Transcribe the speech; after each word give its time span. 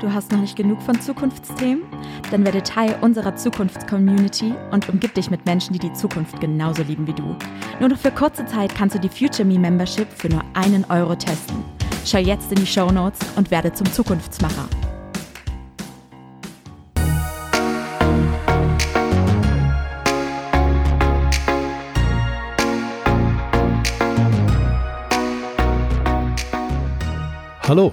Du 0.00 0.12
hast 0.12 0.30
noch 0.30 0.38
nicht 0.38 0.54
genug 0.54 0.80
von 0.80 1.00
Zukunftsthemen? 1.00 1.82
Dann 2.30 2.44
werde 2.44 2.62
Teil 2.62 2.96
unserer 3.00 3.34
Zukunftscommunity 3.34 4.54
und 4.70 4.88
umgib 4.88 5.12
dich 5.14 5.28
mit 5.28 5.44
Menschen, 5.44 5.72
die 5.72 5.80
die 5.80 5.92
Zukunft 5.92 6.40
genauso 6.40 6.84
lieben 6.84 7.04
wie 7.08 7.12
du. 7.12 7.34
Nur 7.80 7.88
noch 7.88 7.98
für 7.98 8.12
kurze 8.12 8.46
Zeit 8.46 8.72
kannst 8.76 8.94
du 8.94 9.00
die 9.00 9.08
Future 9.08 9.44
Me 9.44 9.58
Membership 9.58 10.06
für 10.08 10.28
nur 10.28 10.44
einen 10.54 10.84
Euro 10.88 11.16
testen. 11.16 11.64
Schau 12.06 12.18
jetzt 12.18 12.52
in 12.52 12.60
die 12.60 12.66
Show 12.66 12.92
Notes 12.92 13.18
und 13.34 13.50
werde 13.50 13.72
zum 13.72 13.90
Zukunftsmacher. 13.90 14.68
Hallo 27.66 27.92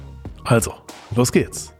Also, 0.45 0.75
los 1.15 1.31
geht's. 1.31 1.71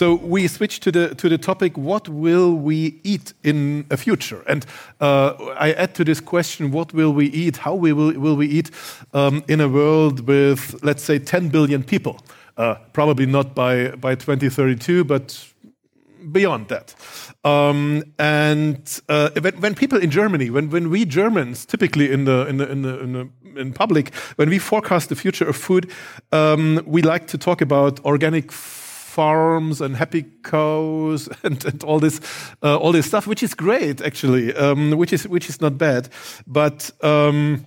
So 0.00 0.14
we 0.14 0.48
switch 0.48 0.80
to 0.80 0.90
the 0.90 1.14
to 1.16 1.28
the 1.28 1.36
topic: 1.36 1.76
What 1.76 2.08
will 2.08 2.54
we 2.54 3.00
eat 3.04 3.34
in 3.44 3.84
a 3.90 3.98
future? 3.98 4.42
And 4.48 4.64
uh, 4.98 5.34
I 5.58 5.72
add 5.72 5.94
to 5.96 6.04
this 6.04 6.20
question: 6.20 6.70
What 6.70 6.94
will 6.94 7.12
we 7.12 7.26
eat? 7.26 7.58
How 7.58 7.74
we 7.74 7.92
will 7.92 8.18
will 8.18 8.34
we 8.34 8.46
eat 8.46 8.70
um, 9.12 9.44
in 9.46 9.60
a 9.60 9.68
world 9.68 10.26
with, 10.26 10.82
let's 10.82 11.02
say, 11.02 11.18
10 11.18 11.50
billion 11.50 11.82
people? 11.82 12.18
Uh, 12.56 12.76
probably 12.94 13.26
not 13.26 13.54
by 13.54 13.90
by 13.90 14.14
2032, 14.14 15.04
but 15.04 15.49
beyond 16.32 16.68
that. 16.68 16.94
Um, 17.44 18.04
and 18.18 19.00
uh, 19.08 19.30
when, 19.40 19.60
when, 19.60 19.74
people 19.74 19.98
in 19.98 20.10
Germany, 20.10 20.50
when, 20.50 20.70
when 20.70 20.90
we 20.90 21.04
Germans, 21.04 21.66
typically 21.66 22.10
in 22.12 22.24
the 22.24 22.46
in 22.46 22.56
the 22.58 22.70
in 22.70 22.82
the, 22.82 23.00
in, 23.00 23.12
the, 23.12 23.60
in 23.60 23.72
public, 23.72 24.14
when 24.36 24.48
we 24.48 24.58
forecast 24.58 25.08
the 25.08 25.16
future 25.16 25.48
of 25.48 25.56
food, 25.56 25.90
um, 26.32 26.82
we 26.86 27.02
like 27.02 27.26
to 27.28 27.38
talk 27.38 27.60
about 27.60 28.04
organic 28.04 28.52
farms 28.52 29.80
and 29.80 29.96
happy 29.96 30.24
cows 30.44 31.28
and, 31.42 31.64
and 31.64 31.84
all 31.84 31.98
this 31.98 32.20
uh, 32.62 32.76
all 32.76 32.92
this 32.92 33.06
stuff, 33.06 33.26
which 33.26 33.42
is 33.42 33.54
great 33.54 34.00
actually, 34.00 34.54
um, 34.54 34.92
which 34.92 35.12
is 35.12 35.26
which 35.28 35.48
is 35.48 35.60
not 35.60 35.78
bad, 35.78 36.08
but 36.46 36.90
um, 37.02 37.64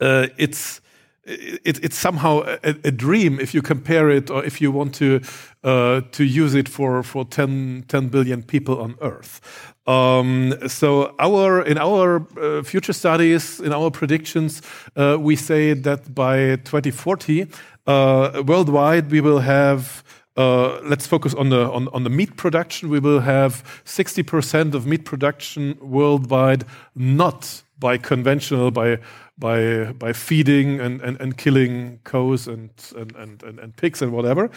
uh, 0.00 0.26
it's 0.36 0.80
it, 1.24 1.84
it's 1.84 1.98
somehow 1.98 2.42
a, 2.64 2.74
a, 2.84 2.90
dream 2.90 3.38
if 3.38 3.54
you 3.54 3.62
compare 3.62 4.08
it 4.08 4.30
or 4.30 4.44
if 4.44 4.60
you 4.60 4.72
want 4.72 4.94
to 4.94 5.20
uh, 5.62 6.00
to 6.12 6.24
use 6.24 6.54
it 6.54 6.68
for 6.68 7.02
for 7.02 7.24
10, 7.24 7.84
10 7.88 8.08
billion 8.08 8.42
people 8.42 8.80
on 8.80 8.94
Earth. 9.02 9.40
Um, 9.86 10.54
so 10.66 11.14
our 11.18 11.62
in 11.62 11.78
our 11.78 12.26
uh, 12.40 12.62
future 12.62 12.92
studies, 12.92 13.60
in 13.60 13.72
our 13.72 13.90
predictions, 13.90 14.62
uh, 14.96 15.18
we 15.20 15.36
say 15.36 15.74
that 15.74 16.14
by 16.14 16.56
2040, 16.56 17.46
uh, 17.86 18.42
worldwide 18.46 19.10
we 19.10 19.20
will 19.20 19.40
have. 19.40 20.02
Uh, 20.36 20.80
let's 20.84 21.06
focus 21.06 21.34
on 21.34 21.50
the 21.50 21.70
on, 21.70 21.88
on 21.88 22.04
the 22.04 22.10
meat 22.10 22.36
production. 22.36 22.88
We 22.88 23.00
will 23.00 23.20
have 23.20 23.82
60% 23.84 24.74
of 24.74 24.86
meat 24.86 25.04
production 25.04 25.76
worldwide 25.82 26.64
not 26.94 27.62
by 27.78 27.98
conventional 27.98 28.70
by 28.70 28.98
by 29.40 29.92
by 29.92 30.12
feeding 30.12 30.80
and, 30.80 31.00
and, 31.00 31.20
and 31.20 31.36
killing 31.36 31.98
cows 32.04 32.46
and 32.46 32.70
and, 32.96 33.16
and, 33.16 33.58
and, 33.58 33.76
pigs 33.76 34.02
and 34.02 34.12
whatever, 34.12 34.50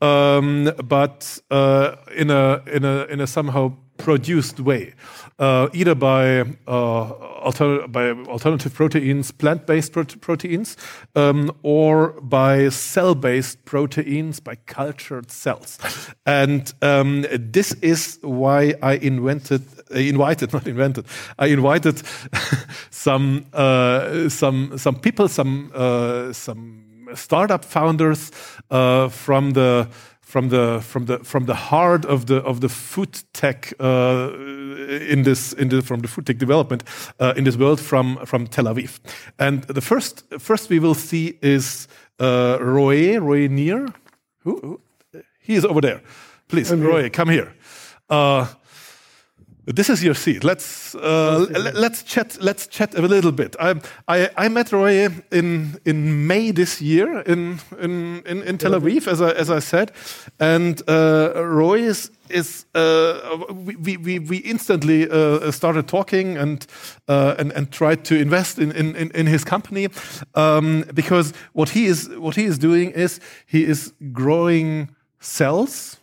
um, 0.00 0.70
but 0.84 1.38
uh, 1.50 1.96
in 2.16 2.30
a 2.30 2.62
in 2.66 2.84
a 2.84 3.04
in 3.06 3.20
a 3.20 3.26
somehow 3.26 3.72
produced 3.98 4.60
way, 4.60 4.94
uh, 5.38 5.68
either 5.74 5.94
by, 5.94 6.40
uh, 6.66 7.10
alter 7.42 7.86
by 7.88 8.10
alternative 8.10 8.72
proteins, 8.72 9.30
plant-based 9.30 9.92
pro 9.92 10.04
proteins, 10.04 10.76
um, 11.14 11.52
or 11.62 12.12
by 12.22 12.68
cell-based 12.68 13.64
proteins, 13.64 14.40
by 14.40 14.54
cultured 14.66 15.30
cells. 15.30 15.78
And 16.24 16.72
um, 16.80 17.26
this 17.32 17.72
is 17.82 18.18
why 18.22 18.74
I 18.82 18.94
invented, 18.94 19.62
uh, 19.94 19.98
invited, 19.98 20.52
not 20.54 20.66
invented, 20.66 21.04
I 21.38 21.46
invited 21.46 22.02
some, 22.90 23.46
uh, 23.52 24.28
some, 24.28 24.78
some 24.78 24.96
people, 24.96 25.28
some, 25.28 25.70
uh, 25.74 26.32
some 26.32 26.88
startup 27.14 27.64
founders 27.64 28.30
uh, 28.70 29.08
from 29.08 29.52
the 29.52 29.88
from 30.28 30.50
the 30.50 30.80
from 30.82 31.06
the 31.06 31.18
from 31.24 31.46
the 31.46 31.54
heart 31.54 32.04
of 32.04 32.26
the 32.26 32.36
of 32.44 32.60
the 32.60 32.68
food 32.68 33.18
tech 33.32 33.72
uh, 33.80 34.30
in 35.10 35.22
this 35.22 35.54
in 35.54 35.68
the 35.70 35.80
from 35.80 36.00
the 36.00 36.08
food 36.08 36.26
tech 36.26 36.36
development 36.36 36.84
uh, 37.18 37.32
in 37.34 37.44
this 37.44 37.56
world 37.56 37.80
from 37.80 38.18
from 38.26 38.46
Tel 38.46 38.66
Aviv. 38.66 39.00
And 39.38 39.62
the 39.62 39.80
first 39.80 40.24
first 40.38 40.68
we 40.68 40.80
will 40.80 40.94
see 40.94 41.38
is 41.40 41.88
uh, 42.20 42.58
Roee 42.60 43.18
Roee 43.18 43.48
Nir. 43.48 43.88
Who, 44.44 44.60
who, 44.60 44.80
he 45.40 45.54
is 45.54 45.64
over 45.64 45.80
there. 45.80 46.02
Please, 46.48 46.70
Roee, 46.70 47.10
come 47.10 47.30
here. 47.30 47.54
Uh, 48.10 48.46
this 49.74 49.90
is 49.90 50.02
your 50.02 50.14
seat. 50.14 50.44
Let's 50.44 50.94
uh, 50.94 51.46
let's 51.74 52.02
chat. 52.02 52.38
Let's 52.40 52.66
chat 52.66 52.94
a 52.94 53.02
little 53.02 53.32
bit. 53.32 53.54
I 53.60 53.74
I, 54.06 54.30
I 54.36 54.48
met 54.48 54.70
Roee 54.72 55.22
in 55.30 55.78
in 55.84 56.26
May 56.26 56.52
this 56.52 56.80
year 56.80 57.20
in 57.20 57.60
in 57.78 58.22
in, 58.24 58.42
in 58.42 58.58
Tel 58.58 58.72
Aviv, 58.72 59.06
as 59.06 59.20
I 59.20 59.30
as 59.32 59.50
I 59.50 59.60
said, 59.60 59.92
and 60.40 60.80
uh, 60.88 61.32
Roee 61.34 61.86
is 61.86 62.10
is 62.30 62.66
uh, 62.74 63.44
we, 63.52 63.96
we 63.98 64.18
we 64.18 64.36
instantly 64.38 65.08
uh, 65.10 65.50
started 65.50 65.86
talking 65.86 66.38
and 66.38 66.66
uh, 67.08 67.34
and 67.38 67.52
and 67.52 67.70
tried 67.70 68.04
to 68.04 68.14
invest 68.14 68.58
in 68.58 68.72
in 68.72 69.10
in 69.10 69.26
his 69.26 69.44
company 69.44 69.88
um, 70.34 70.84
because 70.94 71.34
what 71.52 71.70
he 71.70 71.86
is 71.86 72.08
what 72.16 72.36
he 72.36 72.44
is 72.44 72.58
doing 72.58 72.90
is 72.92 73.20
he 73.46 73.64
is 73.64 73.92
growing 74.12 74.88
cells, 75.20 75.98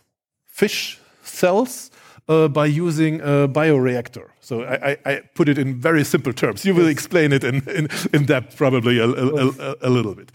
fish 0.46 1.00
cells 1.24 1.90
Uh, 2.28 2.48
by 2.48 2.66
using 2.66 3.20
a 3.20 3.46
bioreactor. 3.46 4.30
So 4.46 4.62
I, 4.62 4.90
I, 4.90 4.96
I, 5.04 5.20
put 5.34 5.48
it 5.48 5.58
in 5.58 5.74
very 5.74 6.04
simple 6.04 6.32
terms. 6.32 6.64
You 6.64 6.72
will 6.72 6.86
explain 6.86 7.32
it 7.32 7.42
in, 7.42 7.68
in, 7.68 7.88
in 8.12 8.26
depth 8.26 8.56
probably 8.56 9.00
a, 9.00 9.04
a, 9.08 9.48
a, 9.48 9.74
a 9.82 9.90
little 9.90 10.14
bit. 10.14 10.30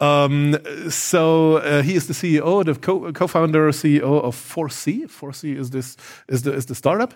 Um, 0.00 0.58
so 0.90 1.56
uh, 1.56 1.80
he 1.80 1.94
is 1.94 2.06
the 2.06 2.12
CEO, 2.12 2.62
the 2.62 2.74
co- 2.74 3.26
founder 3.26 3.70
CEO 3.70 4.22
of 4.22 4.36
Forsea. 4.36 5.06
Forsea 5.08 5.56
is 5.58 5.70
this 5.70 5.96
is 6.28 6.42
the 6.42 6.52
is 6.52 6.66
the 6.66 6.74
startup, 6.74 7.14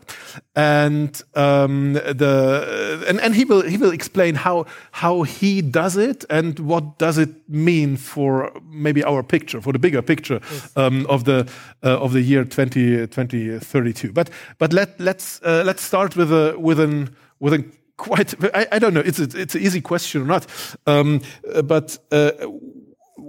and 0.56 1.20
um, 1.34 1.92
the 1.92 3.04
and, 3.06 3.20
and 3.20 3.34
he 3.34 3.44
will 3.44 3.60
he 3.60 3.76
will 3.76 3.92
explain 3.92 4.34
how 4.34 4.64
how 4.92 5.24
he 5.24 5.60
does 5.60 5.98
it 5.98 6.24
and 6.30 6.58
what 6.60 6.98
does 6.98 7.18
it 7.18 7.28
mean 7.46 7.98
for 7.98 8.50
maybe 8.70 9.04
our 9.04 9.22
picture 9.22 9.60
for 9.60 9.74
the 9.74 9.78
bigger 9.78 10.00
picture 10.00 10.40
yes. 10.50 10.76
um, 10.78 11.04
of 11.10 11.24
the 11.24 11.46
uh, 11.84 11.98
of 11.98 12.12
the 12.12 12.22
year 12.22 12.44
20, 12.44 13.06
2032. 13.06 14.12
But 14.12 14.30
but 14.56 14.72
let 14.72 14.98
let's 14.98 15.42
uh, 15.42 15.62
let's 15.66 15.82
start 15.82 16.16
with 16.16 16.32
a 16.38 16.58
with 16.58 16.80
an 16.80 17.16
with 17.40 17.54
a 17.54 17.64
quite 17.96 18.34
I, 18.54 18.66
I 18.72 18.78
don't 18.78 18.94
know 18.94 19.04
it's 19.04 19.18
a, 19.18 19.28
it's 19.34 19.54
an 19.54 19.62
easy 19.62 19.80
question 19.80 20.22
or 20.22 20.26
not. 20.26 20.46
Um, 20.86 21.20
but 21.64 21.98
uh, 22.10 22.30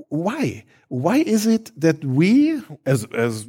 why? 0.09 0.66
Why 0.88 1.18
is 1.18 1.45
it 1.45 1.72
that 1.80 2.04
we 2.04 2.62
as 2.86 3.06
as 3.13 3.48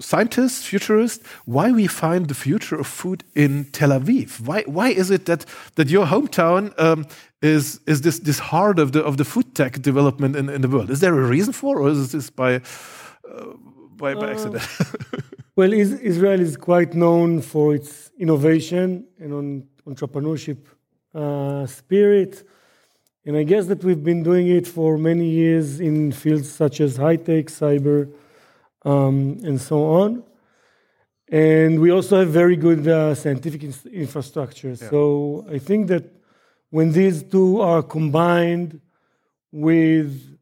scientists 0.00 0.64
futurists 0.64 1.24
why 1.44 1.70
we 1.70 1.86
find 1.86 2.28
the 2.28 2.34
future 2.34 2.76
of 2.76 2.86
food 2.86 3.24
in 3.34 3.64
Tel 3.72 3.90
Aviv? 3.90 4.40
Why 4.40 4.62
why 4.66 4.88
is 4.88 5.10
it 5.10 5.26
that 5.26 5.46
that 5.76 5.88
your 5.88 6.06
hometown 6.06 6.78
um, 6.78 7.06
is 7.40 7.80
is 7.86 8.00
this 8.02 8.18
this 8.20 8.38
heart 8.38 8.78
of 8.78 8.92
the 8.92 9.02
of 9.02 9.16
the 9.16 9.24
food 9.24 9.54
tech 9.54 9.80
development 9.82 10.36
in, 10.36 10.48
in 10.48 10.60
the 10.62 10.68
world? 10.68 10.90
Is 10.90 11.00
there 11.00 11.18
a 11.18 11.26
reason 11.26 11.52
for 11.52 11.80
or 11.80 11.88
is 11.90 12.12
this 12.12 12.30
by 12.30 12.56
uh, 12.56 12.60
by, 13.96 14.14
by 14.14 14.26
uh, 14.26 14.30
accident 14.30 14.62
well 15.56 15.72
Israel 15.72 16.40
is 16.40 16.56
quite 16.56 16.94
known 16.94 17.42
for 17.42 17.74
its 17.74 18.10
innovation 18.18 19.06
and 19.18 19.32
on 19.32 19.66
entrepreneurship 19.86 20.58
uh, 21.14 21.66
spirit. 21.66 22.46
And 23.24 23.36
I 23.36 23.44
guess 23.44 23.66
that 23.66 23.84
we've 23.84 24.02
been 24.02 24.22
doing 24.22 24.48
it 24.48 24.66
for 24.66 24.98
many 24.98 25.28
years 25.28 25.78
in 25.78 26.10
fields 26.10 26.50
such 26.50 26.80
as 26.80 26.96
high 26.96 27.16
tech, 27.16 27.46
cyber, 27.46 28.12
um, 28.84 29.38
and 29.44 29.60
so 29.60 29.84
on. 29.84 30.24
And 31.28 31.80
we 31.80 31.90
also 31.90 32.18
have 32.18 32.28
very 32.30 32.56
good 32.56 32.86
uh, 32.88 33.14
scientific 33.14 33.62
infrastructure. 33.86 34.70
Yeah. 34.70 34.90
So 34.90 35.46
I 35.50 35.58
think 35.58 35.86
that 35.88 36.04
when 36.70 36.92
these 36.92 37.22
two 37.22 37.60
are 37.60 37.82
combined 37.82 38.80
with 39.52 40.38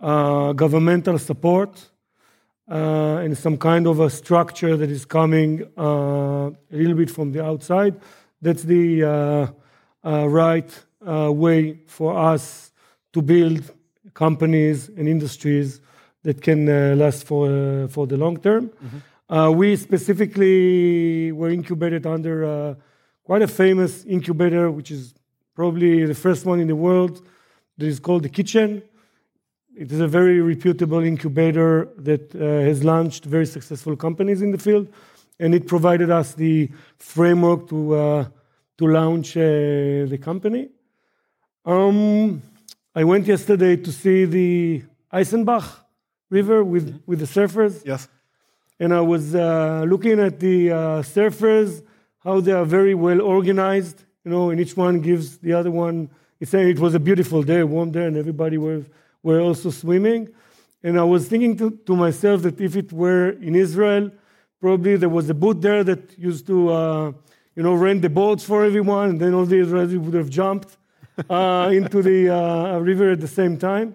uh, 0.00 0.52
governmental 0.54 1.18
support, 1.18 1.90
uh, 2.70 3.22
and 3.22 3.36
some 3.36 3.56
kind 3.56 3.86
of 3.86 4.00
a 4.00 4.08
structure 4.10 4.76
that 4.76 4.90
is 4.90 5.04
coming 5.04 5.62
uh, 5.76 6.50
a 6.50 6.76
little 6.76 6.94
bit 6.94 7.10
from 7.10 7.32
the 7.32 7.44
outside. 7.44 7.94
That's 8.40 8.62
the 8.62 9.04
uh, 9.04 9.46
uh, 10.04 10.28
right 10.28 10.84
uh, 11.06 11.32
way 11.32 11.80
for 11.86 12.16
us 12.16 12.72
to 13.12 13.22
build 13.22 13.62
companies 14.14 14.88
and 14.88 15.08
industries 15.08 15.80
that 16.22 16.40
can 16.40 16.68
uh, 16.68 16.94
last 16.96 17.26
for, 17.26 17.50
uh, 17.50 17.88
for 17.88 18.06
the 18.06 18.16
long 18.16 18.38
term. 18.38 18.70
Uh, 19.28 19.50
we 19.50 19.76
specifically 19.76 21.32
were 21.32 21.50
incubated 21.50 22.06
under 22.06 22.44
uh, 22.44 22.74
quite 23.24 23.42
a 23.42 23.48
famous 23.48 24.04
incubator, 24.04 24.70
which 24.70 24.90
is 24.90 25.14
probably 25.54 26.04
the 26.04 26.14
first 26.14 26.44
one 26.44 26.60
in 26.60 26.68
the 26.68 26.76
world, 26.76 27.26
that 27.78 27.86
is 27.86 27.98
called 28.00 28.22
the 28.22 28.28
Kitchen. 28.28 28.82
It 29.76 29.90
is 29.90 30.00
a 30.00 30.06
very 30.06 30.40
reputable 30.40 31.02
incubator 31.02 31.88
that 31.98 32.34
uh, 32.34 32.38
has 32.38 32.84
launched 32.84 33.24
very 33.24 33.46
successful 33.46 33.96
companies 33.96 34.40
in 34.40 34.52
the 34.52 34.58
field, 34.58 34.86
and 35.40 35.54
it 35.54 35.66
provided 35.66 36.10
us 36.10 36.34
the 36.34 36.70
framework 36.98 37.68
to 37.70 37.94
uh, 37.94 38.24
to 38.78 38.86
launch 38.86 39.36
uh, 39.36 39.40
the 40.12 40.18
company. 40.22 40.68
Um, 41.64 42.42
I 42.94 43.04
went 43.04 43.26
yesterday 43.26 43.76
to 43.76 43.90
see 43.92 44.24
the 44.24 44.82
Eisenbach 45.12 45.64
River 46.30 46.62
with, 46.62 47.00
with 47.06 47.18
the 47.20 47.26
surfers, 47.26 47.84
Yes. 47.84 48.08
and 48.78 48.92
I 48.92 49.00
was 49.00 49.34
uh, 49.34 49.84
looking 49.88 50.20
at 50.20 50.38
the 50.40 50.70
uh, 50.70 50.76
surfers, 51.02 51.82
how 52.22 52.40
they 52.40 52.52
are 52.52 52.64
very 52.64 52.94
well 52.94 53.20
organized, 53.20 54.04
you 54.24 54.30
know, 54.30 54.50
and 54.50 54.60
each 54.60 54.76
one 54.76 55.00
gives 55.00 55.38
the 55.38 55.52
other 55.52 55.70
one. 55.70 56.10
It 56.40 56.78
was 56.78 56.94
a 56.94 57.00
beautiful 57.00 57.42
day, 57.42 57.62
warm 57.62 57.90
day, 57.92 58.06
and 58.06 58.16
everybody 58.16 58.58
were, 58.58 58.82
were 59.24 59.40
also 59.40 59.70
swimming. 59.70 60.28
And 60.84 60.94
I 61.00 61.02
was 61.14 61.26
thinking 61.26 61.56
to, 61.56 61.66
to 61.88 61.96
myself 61.96 62.42
that 62.42 62.60
if 62.60 62.76
it 62.76 62.92
were 62.92 63.30
in 63.48 63.54
Israel, 63.66 64.04
probably 64.60 64.94
there 64.96 65.08
was 65.18 65.28
a 65.30 65.34
boat 65.44 65.60
there 65.60 65.82
that 65.90 66.02
used 66.30 66.46
to, 66.46 66.56
uh, 66.70 67.12
you 67.56 67.62
know, 67.66 67.74
rent 67.74 68.02
the 68.02 68.10
boats 68.10 68.44
for 68.44 68.64
everyone, 68.64 69.06
and 69.10 69.18
then 69.20 69.32
all 69.34 69.46
the 69.46 69.56
Israelis 69.56 69.98
would 70.04 70.14
have 70.22 70.30
jumped 70.40 70.76
uh, 71.30 71.70
into 71.78 72.02
the 72.02 72.20
uh, 72.28 72.78
river 72.90 73.06
at 73.16 73.20
the 73.26 73.32
same 73.40 73.56
time. 73.56 73.94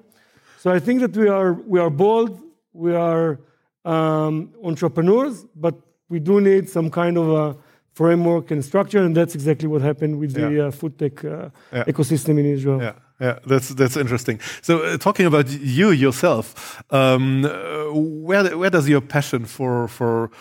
So 0.61 0.71
I 0.71 0.79
think 0.79 0.97
that 1.01 1.15
we 1.15 1.27
are 1.29 1.53
we 1.73 1.79
are 1.79 1.91
bold, 2.05 2.31
we 2.73 2.93
are 3.09 3.39
um, 3.85 4.33
entrepreneurs, 4.63 5.45
but 5.55 5.75
we 6.09 6.19
do 6.19 6.35
need 6.41 6.63
some 6.69 6.89
kind 6.89 7.15
of 7.17 7.27
a 7.43 7.45
framework 7.93 8.45
and 8.51 8.63
structure, 8.71 9.01
and 9.05 9.15
that's 9.15 9.35
exactly 9.35 9.67
what 9.73 9.81
happened 9.81 10.13
with 10.21 10.31
the 10.33 10.49
Yeah. 10.51 10.67
uh, 10.67 10.71
food 10.79 10.93
tech 11.01 11.15
uh, 11.23 11.29
Yeah. 11.75 11.83
ecosystem 11.91 12.33
in 12.41 12.45
Israel. 12.57 12.79
Yeah, 12.81 12.95
yeah, 13.19 13.39
that's 13.45 13.69
that's 13.69 13.97
interesting. 13.97 14.39
So, 14.61 14.79
uh, 14.79 14.97
talking 14.97 15.25
about 15.25 15.49
you 15.49 15.91
yourself, 15.91 16.81
um, 16.89 17.43
uh, 17.43 17.91
where 17.91 18.57
where 18.57 18.69
does 18.69 18.87
your 18.87 19.01
passion 19.01 19.45
for 19.45 19.89
for 19.89 20.31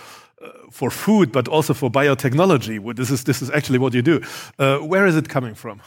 uh, 0.41 0.51
for 0.71 0.91
food, 0.91 1.33
but 1.33 1.49
also 1.49 1.75
for 1.75 1.91
biotechnology? 1.91 2.79
This 2.95 3.11
is 3.11 3.25
this 3.25 3.43
is 3.43 3.51
actually 3.51 3.81
what 3.81 3.95
you 3.95 4.03
do. 4.03 4.21
Uh, 4.59 4.79
where 4.79 5.07
is 5.07 5.17
it 5.17 5.29
coming 5.29 5.55
from? 5.55 5.81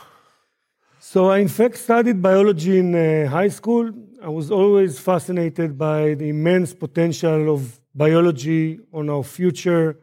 So 1.00 1.30
I, 1.30 1.38
in 1.40 1.48
fact, 1.48 1.78
studied 1.78 2.22
biology 2.22 2.80
in 2.80 2.94
uh, 2.94 3.30
high 3.30 3.50
school. 3.50 3.92
I 4.22 4.28
was 4.28 4.52
always 4.52 5.00
fascinated 5.00 5.78
by 5.78 6.16
the 6.16 6.30
immense 6.30 6.74
potential 6.74 7.54
of 7.54 7.80
biology 7.96 8.80
on 8.94 9.10
our 9.10 9.24
future, 9.24 9.98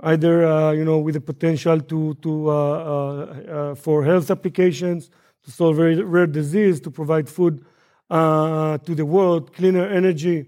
either 0.00 0.46
uh, 0.46 0.70
you 0.70 0.84
know 0.84 0.98
with 0.98 1.14
the 1.14 1.20
potential 1.20 1.80
to 1.80 2.14
to 2.22 3.74
for 3.74 4.04
health 4.04 4.30
applications, 4.30 5.10
to 5.44 5.50
solve 5.50 5.76
very 5.76 6.02
rare 6.02 6.26
disease, 6.26 6.80
to 6.80 6.90
provide 6.90 7.28
food 7.28 7.64
uh, 8.10 8.78
to 8.78 8.94
the 8.94 9.04
world, 9.04 9.52
cleaner 9.52 9.86
energy. 9.86 10.46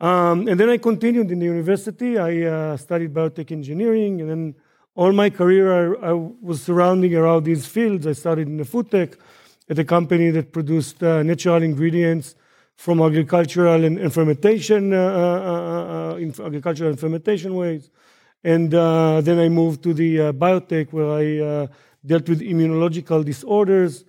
Um, 0.00 0.48
and 0.48 0.58
then 0.58 0.68
I 0.68 0.78
continued 0.78 1.30
in 1.30 1.38
the 1.38 1.46
university. 1.46 2.18
I 2.18 2.42
uh, 2.42 2.76
studied 2.76 3.14
biotech 3.14 3.52
engineering, 3.52 4.20
and 4.20 4.30
then 4.30 4.54
all 4.94 5.12
my 5.12 5.30
career 5.30 5.94
I, 6.04 6.10
I 6.10 6.12
was 6.12 6.62
surrounding 6.62 7.14
around 7.14 7.44
these 7.44 7.66
fields. 7.66 8.06
I 8.06 8.12
started 8.12 8.48
in 8.48 8.56
the 8.56 8.64
food 8.64 8.90
tech 8.90 9.16
at 9.68 9.78
a 9.78 9.84
company 9.84 10.30
that 10.30 10.52
produced 10.52 11.02
uh, 11.02 11.22
natural 11.22 11.62
ingredients 11.62 12.34
from 12.76 13.00
agricultural 13.00 13.84
and, 13.84 13.98
and 13.98 14.12
fermentation, 14.12 14.92
uh, 14.92 14.96
uh, 14.96 16.12
uh, 16.12 16.16
in 16.16 16.34
agricultural 16.44 16.90
and 16.90 16.98
fermentation 16.98 17.54
ways. 17.54 17.90
And 18.44 18.74
uh, 18.74 19.20
then 19.20 19.38
I 19.38 19.48
moved 19.48 19.82
to 19.84 19.94
the 19.94 20.20
uh, 20.20 20.32
biotech 20.32 20.92
where 20.92 21.10
I 21.10 21.38
uh, 21.38 21.66
dealt 22.04 22.28
with 22.28 22.40
immunological 22.40 23.24
disorders. 23.24 24.04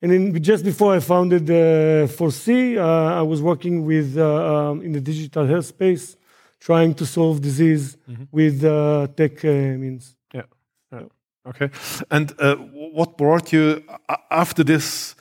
And 0.00 0.12
then 0.12 0.42
just 0.42 0.64
before 0.64 0.94
I 0.94 1.00
founded 1.00 1.50
uh, 1.50 2.06
Forsea, 2.06 2.78
uh, 2.78 3.18
I 3.18 3.22
was 3.22 3.42
working 3.42 3.84
with 3.84 4.16
uh, 4.16 4.70
um, 4.70 4.82
in 4.82 4.92
the 4.92 5.00
digital 5.00 5.46
health 5.46 5.66
space, 5.66 6.16
trying 6.60 6.94
to 6.94 7.06
solve 7.06 7.40
disease 7.40 7.96
with 8.30 8.64
uh, 8.64 9.08
tech 9.16 9.42
means. 9.44 10.16
Yeah, 10.32 10.42
yeah. 10.92 11.02
Okay. 11.46 11.70
And 12.10 12.32
uh, 12.38 12.56
what 12.94 13.16
brought 13.16 13.52
you 13.52 13.82
after 14.30 14.64
this? 14.64 15.16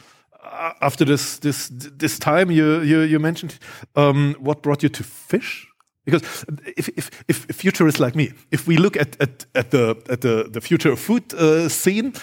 After 0.82 1.06
this 1.06 1.40
this 1.40 1.70
this 2.00 2.18
time 2.18 2.50
you 2.52 2.82
you, 2.82 3.02
you 3.02 3.20
mentioned, 3.20 3.60
um, 3.96 4.36
what 4.40 4.62
brought 4.62 4.82
you 4.82 4.90
to 4.90 5.04
fish? 5.04 5.68
Because 6.06 6.46
if, 6.78 6.90
if, 6.98 7.12
if 7.28 7.46
futurists 7.56 8.00
like 8.00 8.16
me, 8.16 8.32
if 8.50 8.66
we 8.66 8.78
look 8.78 8.96
at, 8.96 9.18
at, 9.20 9.46
at 9.54 9.72
the 9.72 9.98
at 10.10 10.22
the, 10.22 10.48
the 10.50 10.62
future 10.62 10.92
of 10.94 11.00
food 11.00 11.34
uh, 11.34 11.68
scene, 11.68 12.14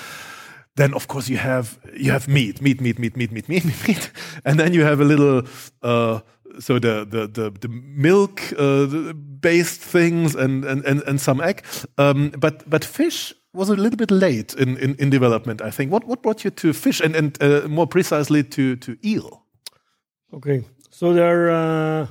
then 0.76 0.94
of 0.94 1.06
course 1.06 1.28
you 1.28 1.36
have 1.36 1.78
you 1.96 2.10
have 2.10 2.28
meat, 2.28 2.60
meat, 2.60 2.80
meat, 2.80 2.98
meat, 2.98 3.16
meat, 3.16 3.32
meat, 3.32 3.48
meat, 3.48 3.64
meat, 3.64 3.88
meat, 3.88 4.10
and 4.44 4.58
then 4.58 4.72
you 4.72 4.82
have 4.84 5.00
a 5.00 5.04
little 5.04 5.42
uh, 5.82 6.20
so 6.58 6.78
the 6.78 7.04
the 7.04 7.26
the, 7.26 7.50
the 7.50 7.68
milk 7.68 8.40
uh, 8.58 9.12
based 9.40 9.80
things 9.80 10.34
and 10.34 10.64
and 10.64 10.84
and, 10.84 11.02
and 11.02 11.20
some 11.20 11.40
egg, 11.40 11.64
um, 11.98 12.30
but 12.38 12.68
but 12.68 12.84
fish 12.84 13.34
was 13.52 13.68
a 13.68 13.76
little 13.76 13.96
bit 13.96 14.10
late 14.10 14.52
in, 14.54 14.76
in, 14.78 14.96
in 14.96 15.10
development. 15.10 15.62
I 15.62 15.70
think. 15.70 15.92
What 15.92 16.04
what 16.04 16.22
brought 16.22 16.44
you 16.44 16.50
to 16.50 16.72
fish 16.72 17.00
and 17.00 17.16
and 17.16 17.42
uh, 17.42 17.68
more 17.68 17.86
precisely 17.86 18.42
to 18.42 18.76
to 18.76 18.96
eel? 19.04 19.44
Okay, 20.32 20.64
so 20.90 21.12
there. 21.12 21.50
Uh, 21.50 22.06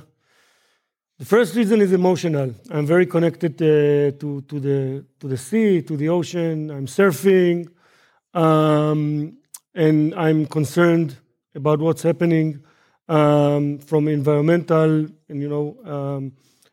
the 1.18 1.24
first 1.24 1.54
reason 1.54 1.80
is 1.80 1.92
emotional. 1.92 2.52
I'm 2.70 2.86
very 2.86 3.06
connected 3.06 3.54
uh, 3.62 4.18
to 4.18 4.42
to 4.48 4.60
the 4.60 5.04
to 5.20 5.28
the 5.28 5.36
sea, 5.36 5.82
to 5.82 5.96
the 5.96 6.08
ocean. 6.08 6.70
I'm 6.70 6.86
surfing, 6.86 7.68
um, 8.34 9.38
and 9.74 10.14
I'm 10.14 10.46
concerned 10.46 11.16
about 11.54 11.80
what's 11.80 12.02
happening 12.02 12.62
um, 13.08 13.78
from 13.78 14.08
environmental 14.08 15.06
and 15.28 15.42
you 15.42 15.48
know 15.48 15.76
um, 15.84 16.32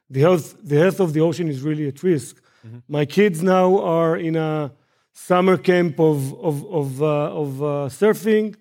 the 0.10 0.22
health. 0.22 0.56
The 0.64 0.78
health 0.78 1.00
of 1.00 1.14
the 1.14 1.22
ocean 1.22 1.48
is 1.48 1.62
really 1.62 1.88
at 1.88 2.02
risk. 2.04 2.42
My 2.88 3.06
kids 3.06 3.42
now 3.42 3.80
are 3.80 4.18
in 4.18 4.36
a 4.36 4.72
summer 5.14 5.58
camp 5.58 6.00
of 6.00 6.34
of 6.36 6.66
of, 6.66 7.02
uh, 7.02 7.06
of 7.42 7.64
uh, 7.64 7.66
surfing, 7.90 8.56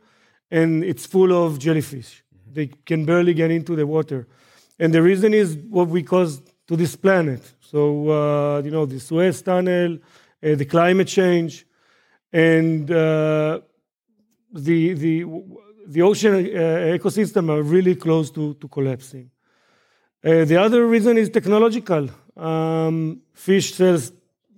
and 0.51 0.83
it's 0.85 1.07
full 1.07 1.33
of 1.33 1.59
jellyfish. 1.59 2.23
They 2.53 2.69
can 2.87 3.05
barely 3.05 3.35
get 3.35 3.51
into 3.51 3.77
the 3.77 3.87
water, 3.87 4.27
and 4.79 4.93
the 4.93 5.03
reason 5.03 5.35
is 5.35 5.57
what 5.69 5.89
we 5.89 6.03
cause 6.03 6.41
to 6.67 6.77
this 6.77 6.97
planet. 6.97 7.43
So 7.61 8.11
uh, 8.11 8.63
you 8.65 8.71
know 8.71 8.87
the 8.87 8.99
Suez 8.99 9.43
Tunnel, 9.43 9.99
uh, 10.43 10.55
the 10.55 10.65
climate 10.65 11.09
change, 11.09 11.67
and 12.33 12.91
uh, 12.91 13.61
the 14.53 14.95
the 14.95 15.25
the 15.87 16.03
ocean 16.03 16.35
uh, 16.35 16.99
ecosystem 16.99 17.51
are 17.51 17.63
really 17.63 17.95
close 17.95 18.31
to, 18.31 18.55
to 18.55 18.69
collapsing. 18.69 19.31
Uh, 20.23 20.45
the 20.45 20.57
other 20.57 20.87
reason 20.87 21.19
is 21.19 21.29
technological. 21.31 22.09
Um, 22.37 23.23
fish 23.33 23.75
cells 23.75 24.13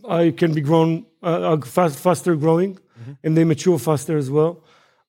uh, 0.04 0.30
can 0.36 0.52
be 0.52 0.60
grown 0.60 1.06
uh, 1.22 1.50
are 1.50 1.62
fast, 1.62 1.98
faster 1.98 2.34
growing, 2.34 2.78
and 3.22 3.36
they 3.36 3.44
mature 3.44 3.78
faster 3.78 4.18
as 4.18 4.30
well. 4.30 4.64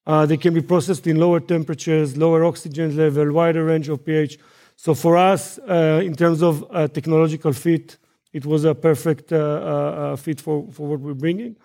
Uh, 0.05 0.25
they 0.25 0.37
can 0.37 0.53
be 0.53 0.61
processed 0.61 1.07
in 1.07 1.17
lower 1.17 1.39
temperatures, 1.39 2.15
lower 2.17 2.43
oxygen 2.43 2.95
level, 2.95 3.31
wider 3.31 3.65
range 3.65 3.89
of 3.89 4.05
pH. 4.05 4.37
So 4.75 4.93
for 4.93 5.17
us, 5.17 5.59
uh, 5.59 6.01
in 6.03 6.15
terms 6.15 6.43
of 6.43 6.65
uh, 6.69 6.87
technological 6.87 7.53
fit, 7.53 7.97
it 8.31 8.45
was 8.45 8.63
a 8.65 8.75
perfect 8.75 9.29
fit 9.29 10.41
for, 10.41 10.67
for 10.71 10.87
what 10.87 10.99
we're 10.99 11.13
bringing. 11.13 11.55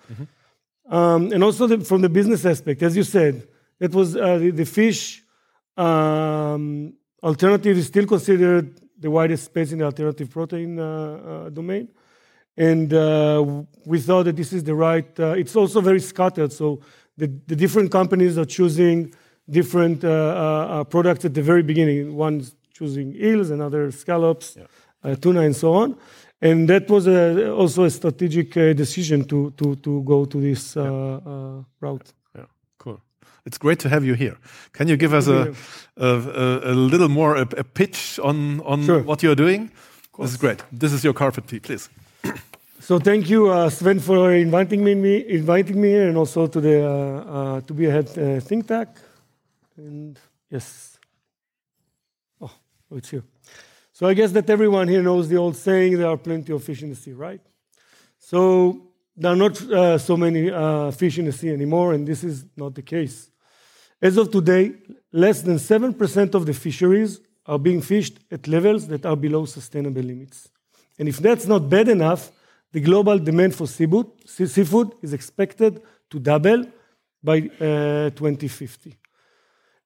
Um, 0.89 1.33
and 1.33 1.45
also 1.45 1.67
the, 1.67 1.85
from 1.85 2.01
the 2.01 2.09
business 2.09 2.45
aspect, 2.45 2.83
as 2.83 2.97
you 2.97 3.03
said, 3.03 3.47
it 3.79 3.93
was 3.93 4.17
uh, 4.17 4.39
the, 4.39 4.51
the 4.51 4.65
fish 4.65 5.23
um, 5.77 6.95
alternative 7.23 7.77
is 7.77 7.87
still 7.87 8.07
considered 8.07 8.81
the 8.99 9.11
widest 9.11 9.45
space 9.45 9.71
in 9.71 9.79
the 9.79 9.85
alternative 9.85 10.31
protein 10.31 10.79
uh, 10.79 10.85
uh, 10.85 11.51
domain. 11.51 11.89
And 12.57 12.93
uh, 12.93 13.63
we 13.85 14.01
thought 14.01 14.25
that 14.25 14.37
this 14.37 14.53
is 14.53 14.65
the 14.65 14.75
right, 14.75 15.09
uh, 15.21 15.35
it's 15.37 15.55
also 15.55 15.81
very 15.81 16.01
scattered. 16.01 16.53
So 16.53 16.81
the, 17.17 17.29
the 17.47 17.55
different 17.55 17.93
companies 17.93 18.37
are 18.37 18.45
choosing 18.45 19.15
different 19.49 20.05
uh, 20.05 20.85
products 20.85 21.25
at 21.25 21.35
the 21.35 21.43
very 21.43 21.63
beginning. 21.63 22.17
One's 22.17 22.57
choosing 22.73 23.15
eels, 23.15 23.51
another 23.51 23.91
scallops, 23.91 24.57
uh, 25.05 25.15
tuna, 25.15 25.43
and 25.43 25.55
so 25.55 25.75
on. 25.75 25.97
And 26.41 26.69
that 26.69 26.89
was 26.89 27.07
a, 27.09 27.53
also 27.53 27.85
a 27.85 27.91
strategic 27.91 28.57
uh, 28.57 28.73
decision 28.73 29.25
to, 29.25 29.53
to, 29.57 29.75
to 29.77 30.03
go 30.03 30.25
to 30.25 30.41
this 30.41 30.77
uh, 30.77 30.83
uh, 30.83 31.63
route. 31.81 32.13
Yeah, 32.37 32.45
cool. 32.79 33.01
It's 33.45 33.59
great 33.59 33.81
to 33.81 33.89
have 33.89 34.05
you 34.05 34.15
here. 34.15 34.37
Can 34.73 34.87
you 34.89 34.97
give 34.97 35.15
us 35.15 35.27
a, 35.27 35.53
a, 35.97 36.07
a, 36.07 36.73
a 36.73 36.75
little 36.75 37.09
more 37.09 37.37
a, 37.37 37.43
a 37.57 37.65
pitch 37.65 38.21
on, 38.23 38.61
on 38.61 38.85
Sure. 38.85 39.03
what 39.03 39.23
you're 39.23 39.35
doing? 39.35 39.71
This 40.19 40.31
is 40.31 40.37
great. 40.37 40.63
This 40.73 40.93
is 40.93 41.03
your 41.03 41.15
carpet 41.15 41.47
tea, 41.49 41.61
please. 41.61 41.89
So 42.81 42.99
thank 42.99 43.29
you, 43.29 43.51
uh, 43.51 43.69
Sven, 43.69 43.99
for 44.01 44.33
inviting 44.33 44.83
me, 44.83 44.95
me, 44.95 45.23
inviting 45.29 45.79
me 45.79 45.89
here, 45.89 46.09
and 46.09 46.17
also 46.17 46.47
to 46.47 46.61
the 46.61 46.87
uh, 46.87 46.89
uh, 46.89 47.61
2b 47.61 47.87
AHEAD 47.87 48.39
uh, 48.39 48.41
think 48.41 48.67
tank. 48.67 48.89
And 49.77 50.19
yes, 50.51 50.97
oh, 52.41 52.51
it's 52.93 53.11
here. 53.11 53.25
So 53.99 54.07
I 54.07 54.15
guess 54.15 54.31
that 54.31 54.49
everyone 54.49 54.87
here 54.87 55.03
knows 55.03 55.29
the 55.29 55.39
old 55.39 55.57
saying: 55.57 55.99
there 55.99 56.07
are 56.07 56.17
plenty 56.17 56.53
of 56.53 56.63
fish 56.63 56.85
in 56.85 56.91
the 56.91 56.95
sea, 56.95 57.15
right? 57.15 57.41
So 58.21 58.93
there 59.17 59.33
are 59.33 59.37
not 59.45 59.61
uh, 59.61 59.99
so 59.99 60.17
many 60.17 60.53
uh, 60.53 60.93
fish 60.93 61.19
in 61.19 61.25
the 61.25 61.33
sea 61.33 61.51
anymore, 61.51 61.95
and 61.95 62.07
this 62.07 62.23
is 62.23 62.45
not 62.57 62.77
the 62.77 62.83
case. 62.83 63.29
As 64.01 64.17
of 64.17 64.31
today, 64.31 64.75
less 65.11 65.43
than 65.43 65.59
seven 65.59 65.93
percent 65.93 66.37
of 66.37 66.47
the 66.47 66.55
fisheries 66.55 67.21
are 67.45 67.59
being 67.59 67.83
fished 67.83 68.21
at 68.31 68.47
levels 68.47 68.87
that 68.87 69.05
are 69.05 69.17
below 69.17 69.47
sustainable 69.47 70.03
limits. 70.03 70.49
And 70.97 71.09
if 71.09 71.17
that's 71.17 71.47
not 71.47 71.69
bad 71.69 71.89
enough, 71.89 72.31
the 72.71 72.81
global 72.81 73.19
demand 73.19 73.57
for 73.57 73.67
seafood, 73.67 74.07
seafood 74.25 74.95
is 75.03 75.13
expected 75.13 75.83
to 76.11 76.21
double 76.21 76.67
by 77.21 77.39
uh, 77.61 78.11
2050. 78.11 78.97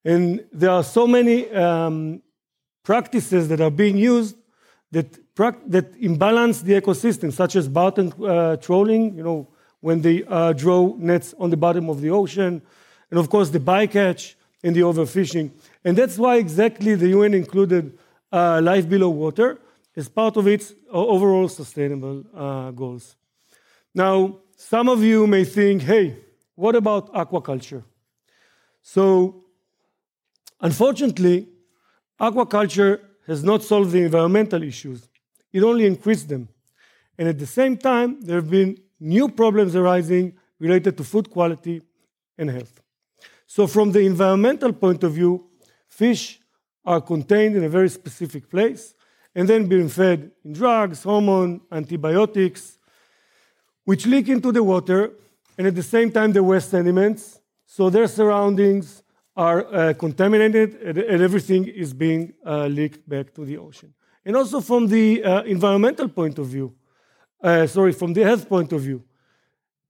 And 0.05 0.45
there 0.53 0.71
are 0.71 0.85
so 0.85 1.07
many 1.07 1.49
um, 1.51 2.21
practices 2.83 3.49
that 3.49 3.61
are 3.61 3.71
being 3.71 3.97
used 3.97 4.37
that, 4.91 5.19
that 5.67 5.95
imbalance 6.01 6.63
the 6.63 6.75
ecosystem, 6.81 7.33
such 7.33 7.57
as 7.57 7.69
bottom 7.69 8.13
uh, 8.23 8.57
trolling, 8.57 9.17
you 9.17 9.23
know, 9.23 9.49
when 9.81 10.01
they 10.01 10.23
uh, 10.25 10.53
draw 10.53 10.95
nets 10.97 11.35
on 11.39 11.51
the 11.51 11.57
bottom 11.57 11.89
of 11.89 12.01
the 12.01 12.11
ocean, 12.11 12.63
and 13.11 13.19
of 13.19 13.29
course 13.29 13.51
the 13.51 13.59
bycatch 13.59 14.35
and 14.63 14.77
the 14.77 14.81
overfishing. 14.81 15.51
And 15.85 15.99
that's 15.99 16.19
why 16.19 16.37
exactly 16.37 16.95
the 16.95 17.09
UN 17.09 17.35
included 17.35 17.99
uh, 18.31 18.61
life 18.63 18.89
below 18.89 19.11
water 19.11 19.59
as 19.97 20.09
part 20.09 20.37
of 20.37 20.47
its 20.47 20.75
overall 20.91 21.49
sustainable 21.49 22.25
uh, 22.35 22.71
goals. 22.71 23.17
Now, 23.95 24.39
some 24.57 24.89
of 24.89 25.03
you 25.03 25.27
may 25.27 25.45
think, 25.45 25.83
hey, 25.83 26.17
what 26.55 26.77
about 26.77 27.13
aquaculture? 27.13 27.83
So, 28.83 29.45
unfortunately, 30.61 31.49
aquaculture 32.23 33.01
has 33.27 33.43
not 33.43 33.63
solved 33.63 33.91
the 33.91 34.03
environmental 34.03 34.63
issues, 34.63 35.09
it 35.53 35.63
only 35.63 35.87
increased 35.87 36.29
them. 36.29 36.49
And 37.19 37.29
at 37.29 37.39
the 37.39 37.47
same 37.47 37.77
time, 37.77 38.21
there 38.21 38.37
have 38.37 38.51
been 38.51 38.79
new 39.01 39.29
problems 39.29 39.75
arising 39.75 40.35
related 40.59 40.97
to 40.97 41.05
food 41.05 41.29
quality 41.29 41.83
and 42.39 42.49
health. 42.49 42.81
So, 43.47 43.67
from 43.67 43.93
the 43.93 44.01
environmental 44.01 44.73
point 44.73 45.03
of 45.05 45.13
view, 45.13 45.45
fish 45.89 46.41
are 46.85 47.01
contained 47.01 47.57
in 47.57 47.65
a 47.65 47.69
very 47.69 47.89
specific 47.89 48.49
place 48.49 48.95
and 49.35 49.49
then 49.49 49.67
being 49.67 49.89
fed 49.89 50.31
in 50.45 50.53
drugs, 50.53 51.03
hormone, 51.03 51.61
antibiotics, 51.71 52.79
which 53.85 54.07
leak 54.07 54.29
into 54.29 54.53
the 54.53 54.63
water, 54.63 55.13
and 55.59 55.67
at 55.67 55.75
the 55.75 55.83
same 55.83 56.11
time, 56.11 56.33
they 56.33 56.41
waste 56.41 56.71
sediments, 56.71 57.41
so 57.67 57.91
their 57.91 58.07
surroundings 58.07 59.02
are 59.37 59.67
uh, 59.75 59.95
contaminated, 59.95 60.75
and, 60.83 61.23
everything 61.23 61.67
is 61.67 61.95
being 61.95 62.33
uh, 62.45 62.67
leaked 62.67 63.09
back 63.09 63.33
to 63.35 63.45
the 63.45 63.57
ocean. 63.57 63.93
And 64.25 64.37
also 64.37 64.61
from 64.61 64.87
the 64.87 65.25
uh, 65.25 65.43
environmental 65.43 66.09
point 66.09 66.39
of 66.39 66.47
view, 66.47 66.75
sorry, 67.67 67.93
from 67.93 68.13
the 68.13 68.23
health 68.23 68.49
point 68.49 68.73
of 68.73 68.83
view, 68.83 69.03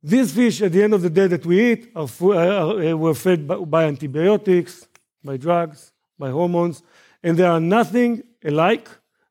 these 0.03 0.33
fish, 0.33 0.63
at 0.63 0.73
the 0.73 0.83
end 0.83 0.95
of 0.95 1.03
the 1.03 1.11
day 1.11 1.27
that 1.27 1.45
we 1.45 1.73
eat, 1.73 1.93
are 1.95 2.97
were 2.97 3.15
fed 3.15 3.47
by, 3.47 3.57
by 3.57 3.85
antibiotics, 3.85 4.89
by 5.23 5.37
drugs, 5.37 5.93
by 6.19 6.31
hormones, 6.31 6.83
and 7.23 7.37
they 7.37 7.45
are 7.45 7.61
nothing 7.61 8.23
alike 8.45 8.89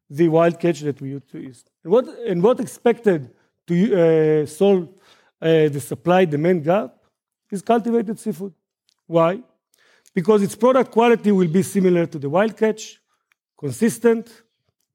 the 0.09 0.27
wild 0.27 0.59
catch 0.59 0.81
that 0.81 1.01
we 1.01 1.09
used 1.09 1.29
to 1.29 1.37
eat. 1.37 1.63
And 1.83 1.91
what, 1.91 2.07
and 2.07 2.43
what 2.43 2.59
expected 2.59 3.33
to 3.67 3.75
uh, 4.43 4.45
solve 4.45 4.89
uh, 5.41 5.69
the 5.69 5.79
supply 5.79 6.25
demand 6.25 6.63
gap 6.63 6.95
is 7.49 7.61
cultivated 7.61 8.19
seafood. 8.19 8.53
Why? 9.07 9.41
Because 10.13 10.43
its 10.43 10.55
product 10.55 10.91
quality 10.91 11.31
will 11.31 11.47
be 11.47 11.63
similar 11.63 12.05
to 12.05 12.19
the 12.19 12.29
wild 12.29 12.57
catch, 12.57 12.99
consistent, 13.57 14.43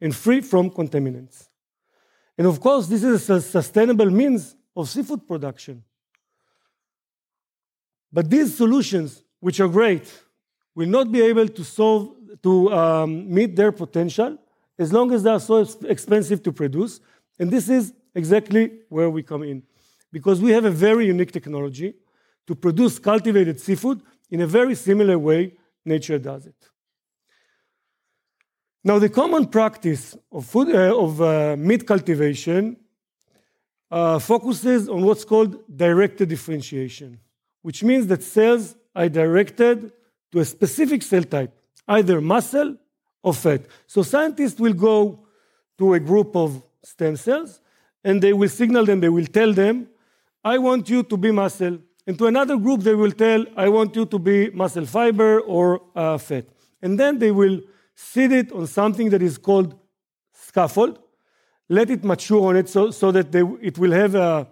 and 0.00 0.14
free 0.14 0.40
from 0.40 0.70
contaminants. 0.70 1.49
And 2.37 2.46
of 2.46 2.61
course, 2.61 2.87
this 2.87 3.02
is 3.02 3.30
a 3.30 3.40
sustainable 3.40 4.11
means 4.11 4.54
of 4.76 4.88
seafood 4.88 5.26
production. 5.26 5.82
But 8.12 8.28
these 8.28 8.54
solutions, 8.56 9.23
which 9.40 9.58
are 9.61 9.68
great, 9.68 10.12
will 10.75 10.88
not 10.88 11.11
be 11.11 11.23
able 11.23 11.49
to 11.49 11.64
solve 11.64 12.14
to 12.42 12.73
um, 12.73 13.32
meet 13.32 13.56
their 13.56 13.73
potential 13.73 14.37
as 14.78 14.92
long 14.92 15.12
as 15.12 15.23
they 15.23 15.30
are 15.30 15.40
so 15.40 15.66
expensive 15.87 16.42
to 16.42 16.52
produce. 16.52 17.00
And 17.38 17.50
this 17.50 17.68
is 17.68 17.94
exactly 18.14 18.80
where 18.88 19.08
we 19.08 19.23
come 19.23 19.42
in. 19.42 19.62
Because 20.12 20.40
we 20.40 20.50
have 20.52 20.64
a 20.64 20.70
very 20.70 21.06
unique 21.06 21.32
technology 21.32 21.94
to 22.46 22.54
produce 22.54 22.99
cultivated 22.99 23.58
seafood 23.58 24.02
in 24.30 24.40
a 24.40 24.47
very 24.47 24.75
similar 24.75 25.18
way 25.18 25.54
nature 25.85 26.18
does 26.18 26.47
it. 26.47 26.56
Now, 28.83 28.99
the 29.00 29.09
common 29.09 29.47
practice 29.47 30.16
of, 30.30 30.47
food, 30.47 30.75
uh, 30.75 30.97
of 30.97 31.21
uh, 31.21 31.56
meat 31.59 31.87
cultivation 31.87 32.76
uh, 33.90 34.18
focuses 34.18 34.88
on 34.88 35.04
what's 35.04 35.25
called 35.25 35.56
directed 35.76 36.28
differentiation, 36.28 37.18
which 37.62 37.83
means 37.83 38.06
that 38.06 38.23
cells 38.23 38.76
are 38.95 39.09
directed 39.09 39.92
to 40.33 40.38
a 40.38 40.45
specific 40.45 41.02
cell 41.02 41.25
type, 41.25 41.52
either 41.88 42.21
muscle 42.21 42.76
or 43.23 43.35
fat. 43.35 43.62
So 43.87 44.02
scientists 44.02 44.61
will 44.61 44.73
go 44.73 45.26
to 45.78 45.95
a 45.95 46.00
group 46.00 46.37
of 46.37 46.62
stem 46.85 47.16
cells 47.16 47.61
and 48.04 48.23
they 48.23 48.33
will 48.33 48.49
signal 48.49 48.85
them, 48.85 49.00
they 49.00 49.09
will 49.09 49.26
tell 49.26 49.52
them, 49.52 49.88
I 50.45 50.59
want 50.59 50.88
you 50.88 51.02
to 51.02 51.16
be 51.16 51.33
muscle. 51.33 51.78
And 52.06 52.16
to 52.18 52.26
another 52.26 52.56
group, 52.56 52.82
they 52.82 52.94
will 52.94 53.10
tell, 53.10 53.44
I 53.56 53.68
want 53.68 53.96
you 53.96 54.06
to 54.06 54.18
be 54.18 54.50
muscle 54.50 54.86
fiber 54.86 55.40
or 55.40 55.82
uh, 55.94 56.18
fat. 56.18 56.44
And 56.80 56.98
then 57.00 57.18
they 57.18 57.32
will 57.32 57.60
seed 57.94 58.30
it 58.30 58.52
on 58.52 58.66
something 58.66 59.10
that 59.10 59.22
is 59.22 59.38
called 59.38 59.75
scaffold, 60.32 61.00
let 61.68 61.90
it 61.90 62.04
mature 62.04 62.48
on 62.48 62.56
it 62.56 62.68
so, 62.68 62.90
so 62.92 63.10
that 63.10 63.32
they, 63.32 63.42
it 63.60 63.76
will 63.76 63.90
have 63.90 64.14
a 64.14 64.46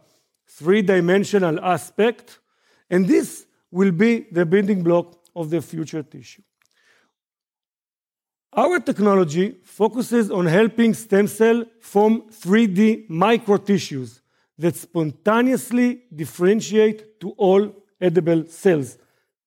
three 0.48 0.82
dimensional 0.82 1.60
aspect. 1.60 2.40
And 2.90 3.06
this 3.06 3.46
will 3.70 3.92
be 3.92 4.26
the 4.32 4.44
building 4.44 4.82
block 4.82 5.16
of 5.36 5.50
the 5.50 5.62
future 5.62 6.02
tissue. 6.02 6.42
Our 8.56 8.78
technology 8.80 9.56
focuses 9.64 10.30
on 10.30 10.46
helping 10.46 10.94
stem 10.94 11.26
cell 11.26 11.64
form 11.80 12.22
3D 12.30 13.10
micro 13.10 13.56
tissues 13.56 14.20
that 14.58 14.76
spontaneously 14.76 16.02
differentiate 16.14 17.20
to 17.20 17.30
all 17.30 17.74
edible 18.00 18.46
cells, 18.46 18.98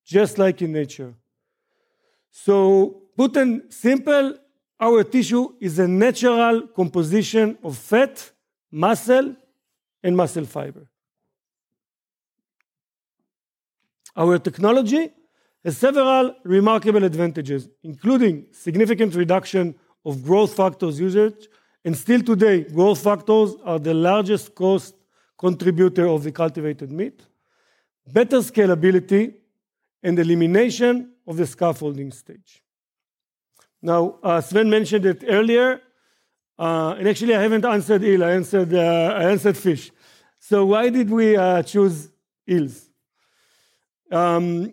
just 0.04 0.38
like 0.38 0.60
in 0.62 0.72
nature. 0.72 1.14
So, 2.30 3.02
put 3.16 3.36
in 3.36 3.70
simple, 3.70 4.34
our 4.80 5.02
tissue 5.04 5.54
is 5.60 5.78
a 5.78 5.88
natural 5.88 6.68
composition 6.68 7.58
of 7.62 7.76
fat, 7.76 8.30
muscle, 8.70 9.34
and 10.02 10.16
muscle 10.16 10.44
fiber. 10.44 10.88
Our 14.16 14.38
technology 14.38 15.10
has 15.64 15.78
several 15.78 16.34
remarkable 16.44 17.04
advantages, 17.04 17.68
including 17.82 18.46
significant 18.52 19.14
reduction 19.14 19.74
of 20.04 20.24
growth 20.24 20.54
factors 20.54 21.00
usage, 21.00 21.48
and 21.84 21.96
still 21.96 22.20
today, 22.22 22.64
growth 22.64 23.02
factors 23.02 23.54
are 23.64 23.78
the 23.78 23.94
largest 23.94 24.54
cost 24.54 24.94
contributor 25.38 26.06
of 26.08 26.24
the 26.24 26.32
cultivated 26.32 26.90
meat, 26.90 27.22
better 28.12 28.38
scalability, 28.38 29.34
and 30.02 30.18
elimination 30.18 31.12
of 31.26 31.36
the 31.36 31.46
scaffolding 31.46 32.12
stage. 32.12 32.62
Now, 33.80 34.18
uh, 34.22 34.40
Sven 34.40 34.68
mentioned 34.68 35.06
it 35.06 35.24
earlier, 35.26 35.80
uh, 36.58 36.96
and 36.98 37.08
actually 37.08 37.34
I 37.34 37.42
haven't 37.42 37.64
answered 37.64 38.02
eel, 38.02 38.24
I 38.24 38.32
answered, 38.32 38.74
uh, 38.74 39.14
I 39.16 39.30
answered 39.30 39.56
fish. 39.56 39.92
So 40.40 40.66
why 40.66 40.90
did 40.90 41.10
we 41.10 41.36
uh, 41.36 41.62
choose 41.62 42.10
eels? 42.48 42.88
Um, 44.10 44.72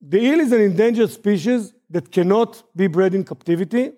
the 0.00 0.18
eel 0.22 0.40
is 0.40 0.52
an 0.52 0.60
endangered 0.60 1.10
species 1.10 1.74
that 1.90 2.10
cannot 2.10 2.62
be 2.74 2.86
bred 2.86 3.14
in 3.14 3.24
captivity 3.24 3.92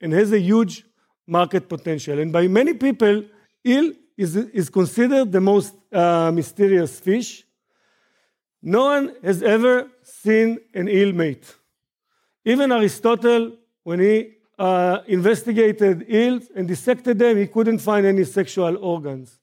and 0.00 0.12
has 0.12 0.32
a 0.32 0.40
huge 0.40 0.84
market 1.26 1.68
potential. 1.68 2.18
And 2.18 2.32
by 2.32 2.48
many 2.48 2.74
people, 2.74 3.24
eel 3.66 3.92
is, 4.20 4.36
is 4.36 4.68
considered 4.68 5.32
the 5.32 5.40
most 5.40 5.74
uh, 5.92 6.30
mysterious 6.32 6.98
fish. 7.00 7.44
No 8.62 8.84
one 8.84 9.14
has 9.22 9.42
ever 9.42 9.90
seen 10.02 10.58
an 10.74 10.88
eel 10.88 11.12
mate. 11.12 11.54
Even 12.44 12.72
Aristotle, 12.72 13.56
when 13.82 14.00
he 14.00 14.34
uh, 14.58 14.98
investigated 15.06 16.04
eels 16.08 16.44
and 16.54 16.68
dissected 16.68 17.18
them, 17.18 17.36
he 17.36 17.46
couldn't 17.46 17.78
find 17.78 18.04
any 18.06 18.24
sexual 18.24 18.76
organs. 18.78 19.38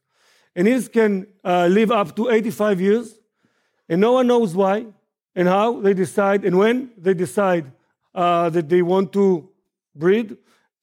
And 0.56 0.68
eels 0.68 0.88
can 0.88 1.28
uh, 1.44 1.68
live 1.68 1.92
up 1.92 2.16
to 2.16 2.30
85 2.30 2.82
years, 2.82 3.20
and 3.90 4.02
no 4.02 4.14
one 4.14 4.28
knows 4.28 4.56
why. 4.56 4.86
and 5.38 5.48
how 5.48 5.80
they 5.80 5.94
decide 5.94 6.44
and 6.44 6.58
when 6.58 6.90
they 6.98 7.14
decide 7.14 7.72
uh, 8.16 8.50
that 8.50 8.68
they 8.68 8.82
want 8.82 9.14
to 9.14 9.48
breed. 9.96 10.36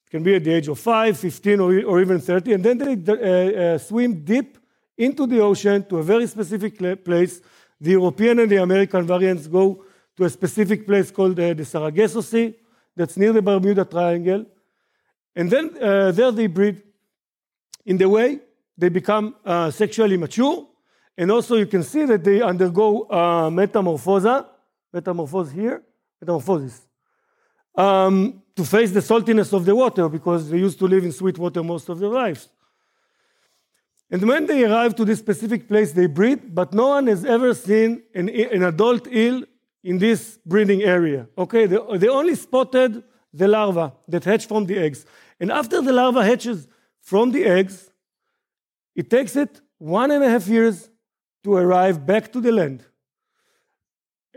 It 0.05 0.11
can 0.11 0.23
be 0.23 0.35
at 0.35 0.43
the 0.43 0.53
age 0.53 0.67
of 0.67 0.79
5, 0.79 1.17
15, 1.17 1.59
or, 1.59 1.83
or 1.83 2.01
even 2.01 2.19
30. 2.19 2.53
And 2.53 2.63
then 2.63 2.77
they 2.77 3.11
uh, 3.11 3.75
uh, 3.75 3.77
swim 3.77 4.23
deep 4.23 4.57
into 4.97 5.27
the 5.27 5.39
ocean 5.39 5.85
to 5.89 5.97
a 5.97 6.03
very 6.03 6.27
specific 6.27 6.77
place. 7.03 7.41
The 7.81 7.91
European 7.91 8.39
and 8.39 8.49
the 8.49 8.57
American 8.57 9.05
variants 9.05 9.47
go 9.47 9.83
to 10.17 10.23
a 10.23 10.29
specific 10.29 10.85
place 10.85 11.11
called 11.11 11.39
uh, 11.39 11.53
the 11.53 11.65
Sargasso 11.65 12.21
Sea, 12.21 12.55
that's 12.95 13.17
near 13.17 13.33
the 13.33 13.41
Bermuda 13.41 13.83
Triangle. 13.83 14.45
And 15.35 15.51
then 15.51 15.75
uh, 15.81 16.11
there 16.11 16.31
they 16.31 16.47
breed. 16.47 16.81
In 17.85 17.97
the 17.97 18.07
way, 18.07 18.39
they 18.77 18.89
become 18.89 19.35
uh, 19.43 19.69
sexually 19.71 20.17
mature. 20.17 20.67
And 21.17 21.31
also 21.31 21.55
you 21.55 21.65
can 21.65 21.83
see 21.83 22.05
that 22.05 22.23
they 22.23 22.41
undergo 22.41 23.03
uh, 23.09 23.49
metamorphosis, 23.49 24.43
metamorphosis 24.93 25.53
here, 25.53 25.83
metamorphosis, 26.21 26.87
um, 27.75 28.41
to 28.55 28.63
face 28.63 28.91
the 28.91 29.01
saltiness 29.01 29.51
of 29.53 29.65
the 29.65 29.75
water 29.75 30.07
because 30.07 30.49
they 30.49 30.57
used 30.57 30.79
to 30.79 30.87
live 30.87 31.03
in 31.03 31.11
sweet 31.11 31.37
water 31.37 31.61
most 31.61 31.89
of 31.89 31.99
their 31.99 32.09
lives. 32.09 32.49
And 34.09 34.21
when 34.27 34.45
they 34.45 34.63
arrive 34.63 34.95
to 34.95 35.05
this 35.05 35.19
specific 35.19 35.67
place, 35.67 35.91
they 35.91 36.05
breed, 36.05 36.53
but 36.53 36.73
no 36.73 36.89
one 36.89 37.07
has 37.07 37.25
ever 37.25 37.53
seen 37.53 38.03
an, 38.13 38.29
an 38.29 38.63
adult 38.63 39.07
eel 39.07 39.43
in 39.83 39.97
this 39.97 40.39
breeding 40.45 40.83
area. 40.83 41.27
Okay, 41.37 41.65
they, 41.65 41.77
they 41.97 42.07
only 42.07 42.35
spotted 42.35 43.03
the 43.33 43.47
larva 43.47 43.93
that 44.07 44.23
hatch 44.23 44.47
from 44.47 44.65
the 44.65 44.77
eggs. 44.77 45.05
And 45.39 45.51
after 45.51 45.81
the 45.81 45.91
larva 45.91 46.23
hatches 46.23 46.67
from 47.01 47.31
the 47.31 47.45
eggs, 47.45 47.91
it 48.95 49.09
takes 49.09 49.35
it 49.35 49.59
one 49.77 50.11
and 50.11 50.23
a 50.23 50.29
half 50.29 50.47
years 50.47 50.89
to 51.43 51.55
arrive 51.55 52.05
back 52.05 52.31
to 52.31 52.39
the 52.39 52.51
land. 52.51 52.85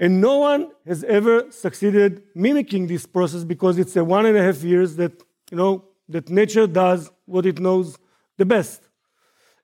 And 0.01 0.21
no 0.21 0.39
one 0.39 0.71
has 0.87 1.03
ever 1.05 1.51
succeeded 1.51 2.23
mimicking 2.35 2.87
this 2.87 3.05
process 3.05 3.43
because 3.43 3.79
it's 3.79 3.97
a 3.97 4.05
one 4.05 4.27
and 4.27 4.37
a 4.37 4.43
half 4.43 4.63
years 4.63 4.95
that, 4.97 5.13
you 5.51 5.57
know, 5.57 5.85
that 6.09 6.31
nature 6.31 6.67
does 6.69 7.11
what 7.27 7.45
it 7.47 7.59
knows 7.59 7.99
the 8.37 8.47
best. 8.47 8.83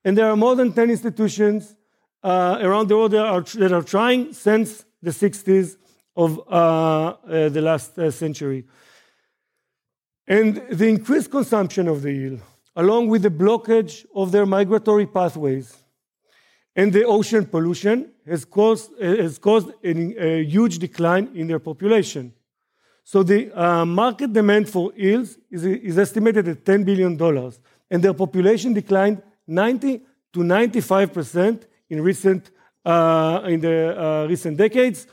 And 0.04 0.18
there 0.18 0.28
are 0.28 0.36
more 0.36 0.56
than 0.56 0.72
10 0.72 0.90
institutions 0.90 1.76
uh, 2.22 2.58
around 2.60 2.88
the 2.88 2.96
world 2.96 3.12
that 3.12 3.24
are, 3.24 3.42
that 3.42 3.72
are 3.72 3.82
trying 3.82 4.32
since 4.32 4.84
the 5.00 5.10
60s 5.10 5.76
of 6.16 6.40
uh, 6.48 6.52
uh, 6.52 7.48
the 7.48 7.60
last 7.62 7.96
uh, 7.98 8.10
century. 8.10 8.64
And 10.26 10.62
the 10.70 10.88
increased 10.88 11.30
consumption 11.30 11.86
of 11.86 12.02
the 12.02 12.08
eel, 12.08 12.38
along 12.74 13.08
with 13.08 13.22
the 13.22 13.30
blockage 13.30 14.04
of 14.14 14.32
their 14.32 14.46
migratory 14.46 15.06
pathways 15.06 15.83
and 16.76 16.92
the 16.92 17.04
ocean 17.04 17.46
pollution, 17.46 18.10
has 18.26 18.44
caused, 18.44 18.90
has 19.00 19.38
caused 19.38 19.70
a, 19.82 20.42
huge 20.44 20.78
decline 20.78 21.30
in 21.34 21.46
their 21.46 21.58
population. 21.58 22.32
So 23.04 23.22
the 23.22 23.52
uh, 23.52 23.84
market 23.84 24.32
demand 24.32 24.68
for 24.68 24.92
eels 24.98 25.36
is, 25.50 25.64
is 25.64 25.98
estimated 25.98 26.48
at 26.48 26.64
$10 26.64 26.84
billion, 26.84 27.52
and 27.90 28.02
their 28.02 28.14
population 28.14 28.72
declined 28.72 29.22
90 29.46 30.00
to 30.32 30.40
95% 30.40 31.62
in 31.90 32.00
recent 32.00 32.50
uh, 32.84 33.40
in 33.46 33.60
the 33.60 33.98
uh, 33.98 34.26
recent 34.26 34.56
decades, 34.56 35.06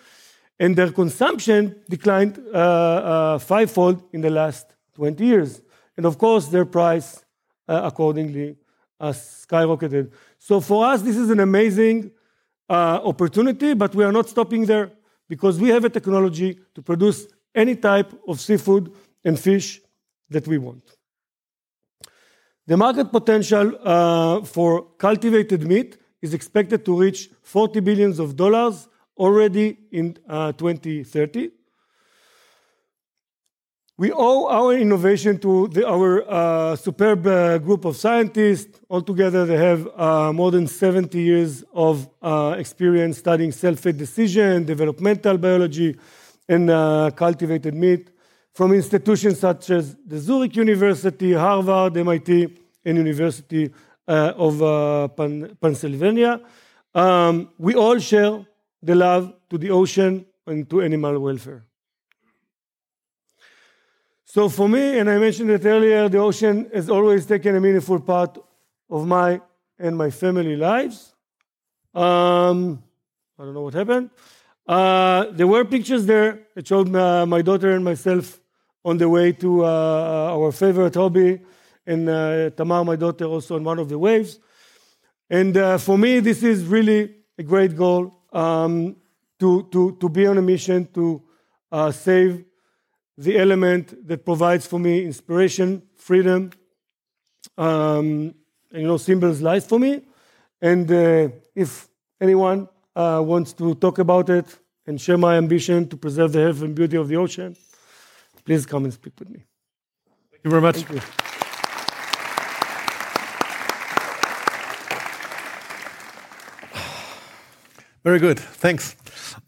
and 0.60 0.76
their 0.76 0.92
consumption 0.92 1.76
declined 1.90 2.38
uh, 2.54 2.58
uh, 2.58 3.40
fivefold 3.40 4.04
in 4.12 4.22
the 4.22 4.30
last 4.30 4.76
20 4.96 5.26
years. 5.26 5.62
And 5.96 6.06
of 6.06 6.18
course, 6.18 6.48
their 6.48 6.66
price 6.66 7.24
uh, 7.68 7.82
accordingly 7.84 8.58
skyrocketed. 9.02 10.12
So 10.44 10.60
for 10.60 10.86
us, 10.88 11.04
this 11.04 11.18
is 11.18 11.30
an 11.30 11.40
amazing 11.40 12.12
opportunity, 12.68 13.76
but 13.76 13.94
we 13.94 14.04
are 14.04 14.12
not 14.12 14.28
stopping 14.28 14.66
there 14.66 14.92
because 15.30 15.60
we 15.60 15.70
have 15.70 15.86
a 15.86 15.90
technology 15.90 16.60
to 16.74 16.82
produce 16.82 17.28
any 17.54 17.76
type 17.76 18.12
of 18.28 18.40
seafood 18.40 18.92
and 19.24 19.40
fish 19.40 19.82
that 20.32 20.48
we 20.48 20.58
want. 20.58 20.82
The 22.66 22.76
market 22.76 23.12
potential 23.12 23.78
uh, 23.84 24.42
for 24.42 24.88
cultivated 24.98 25.62
meat 25.68 26.00
is 26.24 26.34
expected 26.34 26.86
to 26.86 27.00
reach 27.00 27.30
40 27.44 27.80
billions 27.82 28.18
of 28.18 28.36
dollars 28.36 28.88
already 29.18 29.78
in 29.92 30.18
uh, 30.28 30.54
2030. 30.54 31.52
We 34.02 34.12
owe 34.12 34.48
our 34.48 34.74
innovation 34.74 35.38
to 35.42 35.68
the, 35.68 35.88
our 35.88 36.26
uh, 36.28 36.76
superb 36.76 37.28
uh, 37.28 37.60
group 37.60 37.86
of 37.86 37.96
scientists. 37.96 38.80
Altogether, 38.90 39.46
they 39.46 39.58
have 39.58 39.88
uh, 39.96 40.34
more 40.34 40.50
than 40.50 40.66
70 40.66 41.22
years 41.22 41.64
of 41.72 42.10
uh, 42.20 42.56
experience 42.58 43.20
studying 43.20 43.52
cell-fate 43.52 43.98
decision, 43.98 44.66
developmental 44.66 45.38
biology, 45.38 45.96
and 46.50 46.68
cultivated 47.16 47.76
meat 47.76 48.10
from 48.52 48.74
institutions 48.74 49.40
such 49.40 49.70
as 49.70 49.96
the 50.04 50.18
Zurich 50.18 50.56
University, 50.56 51.34
Harvard, 51.34 51.96
MIT, 51.96 52.58
and 52.84 52.98
University 52.98 53.72
uh, 54.08 54.34
of 54.36 54.64
uh, 54.64 55.10
Pan 55.10 55.56
Pennsylvania. 55.62 56.42
Um, 56.96 57.52
we 57.60 57.76
all 57.76 58.00
share 58.00 58.48
the 58.82 58.96
love 58.96 59.32
to 59.52 59.60
the 59.60 59.70
ocean 59.70 60.26
and 60.48 60.68
to 60.72 60.82
animal 60.82 61.20
welfare. 61.20 61.68
So 64.34 64.48
for 64.48 64.70
me, 64.70 64.98
and 64.98 65.10
I 65.10 65.18
mentioned 65.18 65.50
it 65.50 65.66
earlier, 65.66 66.08
the 66.08 66.20
ocean 66.20 66.70
has 66.74 66.90
always 66.90 67.26
taken 67.26 67.54
a 67.54 67.60
meaningful 67.60 68.00
part 68.00 68.38
of 68.90 69.06
my 69.06 69.42
and 69.78 69.98
my 69.98 70.10
family 70.10 70.56
lives. 70.56 71.14
Um, 71.94 72.82
I 73.38 73.44
don't 73.44 73.54
know 73.54 73.64
what 73.64 73.74
happened. 73.74 74.10
Uh, 74.66 75.26
there 75.32 75.48
were 75.48 75.66
pictures 75.66 76.06
there 76.06 76.48
that 76.56 76.66
showed 76.66 76.88
my, 76.88 77.26
my 77.26 77.42
daughter 77.42 77.72
and 77.72 77.84
myself 77.84 78.40
on 78.86 78.98
the 78.98 79.10
way 79.10 79.34
to 79.34 79.66
uh, 79.66 80.32
our 80.32 80.54
favorite 80.54 80.96
hobby, 80.96 81.42
and 81.86 82.08
uh, 82.08 82.52
Tamar, 82.52 82.86
my 82.86 82.96
daughter, 82.96 83.26
also 83.26 83.58
on 83.58 83.66
one 83.66 83.80
of 83.80 83.90
the 83.90 84.00
waves. 84.00 84.40
And 85.30 85.58
uh, 85.58 85.78
for 85.78 85.98
me, 85.98 86.22
this 86.22 86.42
is 86.42 86.64
really 86.64 87.16
a 87.38 87.44
great 87.44 87.76
goal 87.76 88.18
um, 88.32 88.96
to, 89.40 89.68
to, 89.74 89.98
to 90.00 90.08
be 90.08 90.26
on 90.26 90.38
a 90.38 90.42
mission 90.42 90.88
to 90.94 91.22
uh, 91.70 91.92
save 91.92 92.46
the 93.18 93.38
element 93.38 94.08
that 94.08 94.26
provides 94.26 94.66
for 94.66 94.80
me 94.80 95.06
inspiration, 95.06 95.82
freedom, 95.96 96.52
um, 97.58 98.34
and, 98.72 98.82
you 98.82 98.88
know, 98.88 98.98
symbols 98.98 99.42
life 99.42 99.68
for 99.68 99.80
me. 99.80 100.02
And 100.62 100.90
uh, 100.92 101.30
if 101.56 101.90
anyone 102.20 102.70
uh, 102.96 103.22
wants 103.26 103.54
to 103.54 103.76
talk 103.76 104.00
about 104.00 104.30
it 104.30 104.46
and 104.88 105.00
share 105.00 105.18
my 105.18 105.38
ambition 105.38 105.88
to 105.90 105.98
preserve 105.98 106.32
the 106.32 106.42
health 106.42 106.62
and 106.62 106.74
beauty 106.74 106.98
of 106.98 107.08
the 107.08 107.18
ocean, 107.18 107.56
please 108.46 108.66
come 108.66 108.86
and 108.86 108.94
speak 108.94 109.14
with 109.20 109.30
me. 109.30 109.44
Thank 110.32 110.44
you 110.44 110.50
very 110.50 110.62
much. 110.62 110.86
Very 118.04 118.18
good, 118.18 118.40
thanks. 118.40 118.96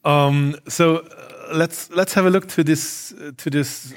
Um, 0.06 0.56
so 0.67 0.97
uh, 0.97 1.32
let's 1.51 1.89
let's 1.91 2.13
have 2.13 2.25
a 2.25 2.29
look 2.29 2.47
to 2.49 2.63
this 2.63 3.13
uh, 3.13 3.32
to 3.38 3.49
this 3.49 3.93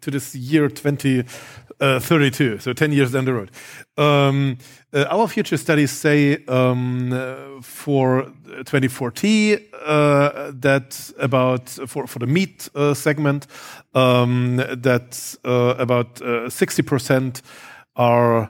to 0.00 0.10
this 0.10 0.34
year 0.34 0.68
2032, 0.68 2.54
uh, 2.54 2.58
so 2.58 2.72
10 2.72 2.92
years 2.92 3.12
down 3.12 3.24
the 3.24 3.32
road. 3.32 3.50
Um, 3.96 4.58
uh, 4.92 5.06
our 5.08 5.26
future 5.28 5.56
studies 5.56 5.90
say 5.90 6.44
um, 6.46 7.12
uh, 7.12 7.62
for 7.62 8.30
2040 8.46 9.54
uh, 9.54 10.52
that 10.54 11.12
about 11.18 11.68
for 11.68 12.06
for 12.06 12.18
the 12.18 12.26
meat 12.26 12.68
segment 12.94 13.46
um, 13.94 14.56
that 14.56 15.36
about 15.44 16.20
60 16.48 16.82
percent 16.82 17.42
are 17.96 18.42
uh, 18.42 18.48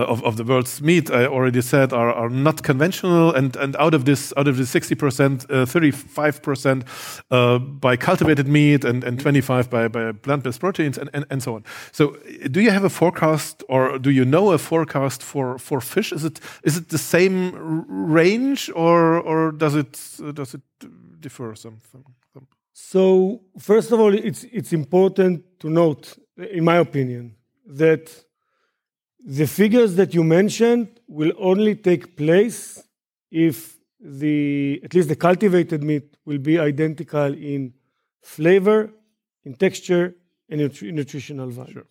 of, 0.00 0.22
of 0.24 0.36
the 0.36 0.44
world's 0.44 0.82
meat, 0.82 1.10
I 1.10 1.26
already 1.26 1.62
said, 1.62 1.92
are, 1.92 2.12
are 2.12 2.28
not 2.28 2.62
conventional, 2.62 3.34
and, 3.34 3.56
and 3.56 3.74
out 3.76 3.94
of 3.94 4.04
this, 4.04 4.32
out 4.36 4.46
of 4.46 4.56
the 4.56 4.64
60%, 4.64 5.46
35% 5.46 6.82
uh, 7.30 7.34
uh, 7.34 7.58
by 7.58 7.96
cultivated 7.96 8.46
meat 8.46 8.84
and, 8.84 9.04
and 9.04 9.18
25 9.18 9.70
by, 9.70 9.88
by 9.88 10.12
plant-based 10.12 10.60
proteins, 10.60 10.98
and, 10.98 11.08
and, 11.14 11.24
and 11.30 11.42
so 11.42 11.54
on. 11.54 11.64
So, 11.92 12.16
do 12.50 12.60
you 12.60 12.70
have 12.70 12.84
a 12.84 12.90
forecast, 12.90 13.64
or 13.68 13.98
do 13.98 14.10
you 14.10 14.24
know 14.24 14.52
a 14.52 14.58
forecast 14.58 15.22
for, 15.22 15.58
for 15.58 15.80
fish? 15.80 16.12
Is 16.12 16.24
it 16.24 16.40
is 16.62 16.76
it 16.76 16.88
the 16.88 16.98
same 16.98 17.84
range, 17.88 18.70
or 18.74 19.20
or 19.20 19.52
does 19.52 19.74
it 19.74 19.92
does 20.34 20.54
it 20.54 20.60
differ 21.20 21.54
something? 21.54 22.04
So, 22.72 23.40
first 23.58 23.92
of 23.92 24.00
all, 24.00 24.14
it's 24.14 24.44
it's 24.44 24.72
important 24.72 25.58
to 25.60 25.70
note, 25.70 26.18
in 26.36 26.64
my 26.64 26.76
opinion, 26.76 27.34
that 27.66 28.25
the 29.26 29.46
figures 29.46 29.96
that 29.96 30.14
you 30.14 30.22
mentioned 30.22 31.00
will 31.08 31.32
only 31.36 31.74
take 31.74 32.16
place 32.16 32.80
if 33.30 33.76
the, 33.98 34.80
at 34.84 34.94
least 34.94 35.08
the 35.08 35.16
cultivated 35.16 35.82
meat 35.82 36.16
will 36.24 36.38
be 36.38 36.60
identical 36.60 37.34
in 37.34 37.74
flavor, 38.22 38.90
in 39.44 39.54
texture, 39.54 40.14
and 40.48 40.60
in 40.60 40.94
nutritional 40.94 41.48
value. 41.48 41.72
Sure. 41.72 41.86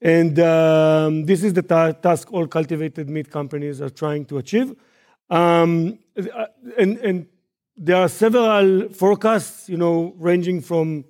And 0.00 0.36
um, 0.40 1.26
this 1.26 1.44
is 1.44 1.52
the 1.52 1.62
ta- 1.62 1.92
task 1.92 2.32
all 2.32 2.48
cultivated 2.48 3.08
meat 3.08 3.30
companies 3.30 3.80
are 3.80 3.90
trying 3.90 4.24
to 4.24 4.38
achieve. 4.38 4.74
Um, 5.30 6.00
and, 6.76 6.98
and 6.98 7.26
there 7.76 7.96
are 7.96 8.08
several 8.08 8.88
forecasts, 8.88 9.68
you 9.68 9.76
know, 9.76 10.12
ranging 10.18 10.60
from 10.60 11.04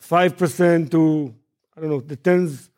5% 0.00 0.90
to, 0.92 1.34
I 1.76 1.80
don't 1.80 1.90
know, 1.90 2.00
the 2.00 2.14
tens. 2.14 2.69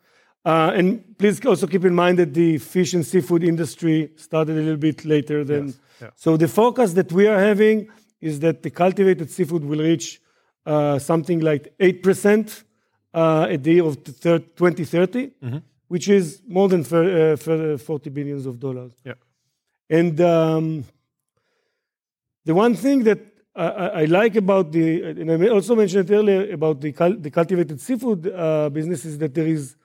Uh, 0.45 0.71
and 0.75 1.17
please 1.17 1.43
also 1.45 1.65
keep 1.67 1.85
in 1.85 1.95
mind 1.95 2.19
that 2.19 2.33
the 2.33 2.57
fish 2.57 2.93
and 2.93 3.05
seafood 3.05 3.43
industry 3.43 4.11
started 4.17 4.57
a 4.57 4.59
little 4.59 4.77
bit 4.77 5.05
later 5.05 5.43
than. 5.43 5.67
Yes, 5.67 5.79
yeah. 6.01 6.09
So 6.15 6.35
the 6.37 6.47
forecast 6.47 6.95
that 6.95 7.11
we 7.11 7.27
are 7.27 7.39
having 7.39 7.87
is 8.19 8.39
that 8.41 8.61
the 8.61 8.69
cultivated 8.69 9.31
seafood 9.31 9.63
will 9.63 9.79
reach 9.79 10.19
uh, 10.65 10.99
something 10.99 11.39
like 11.39 11.73
8% 11.79 12.63
uh, 13.13 13.47
at 13.49 13.63
the 13.63 13.73
year 13.73 13.85
of 13.85 14.03
the 14.03 14.11
thir- 14.11 14.39
2030, 14.39 15.31
which 15.87 16.09
is 16.09 16.41
more 16.47 16.67
than 16.67 16.83
fir- 16.83 17.33
uh, 17.33 17.35
fir- 17.37 17.77
40 17.77 18.09
billions 18.09 18.45
of 18.45 18.59
dollars. 18.59 18.91
Yeah. 19.05 19.13
And 19.89 20.19
um, 20.21 20.83
the 22.45 22.53
one 22.53 22.75
thing 22.75 23.03
that 23.03 23.19
I, 23.55 23.65
I 23.67 24.05
like 24.05 24.35
about 24.35 24.71
the, 24.71 25.03
and 25.03 25.31
I 25.31 25.47
also 25.49 25.75
mentioned 25.75 26.09
it 26.09 26.13
earlier 26.13 26.51
about 26.51 26.81
the, 26.81 26.91
the 27.19 27.29
cultivated 27.29 27.79
seafood 27.79 28.27
uh, 28.27 28.69
business 28.69 29.05
is 29.05 29.17
that 29.19 29.33
there 29.33 29.47
is 29.47 29.75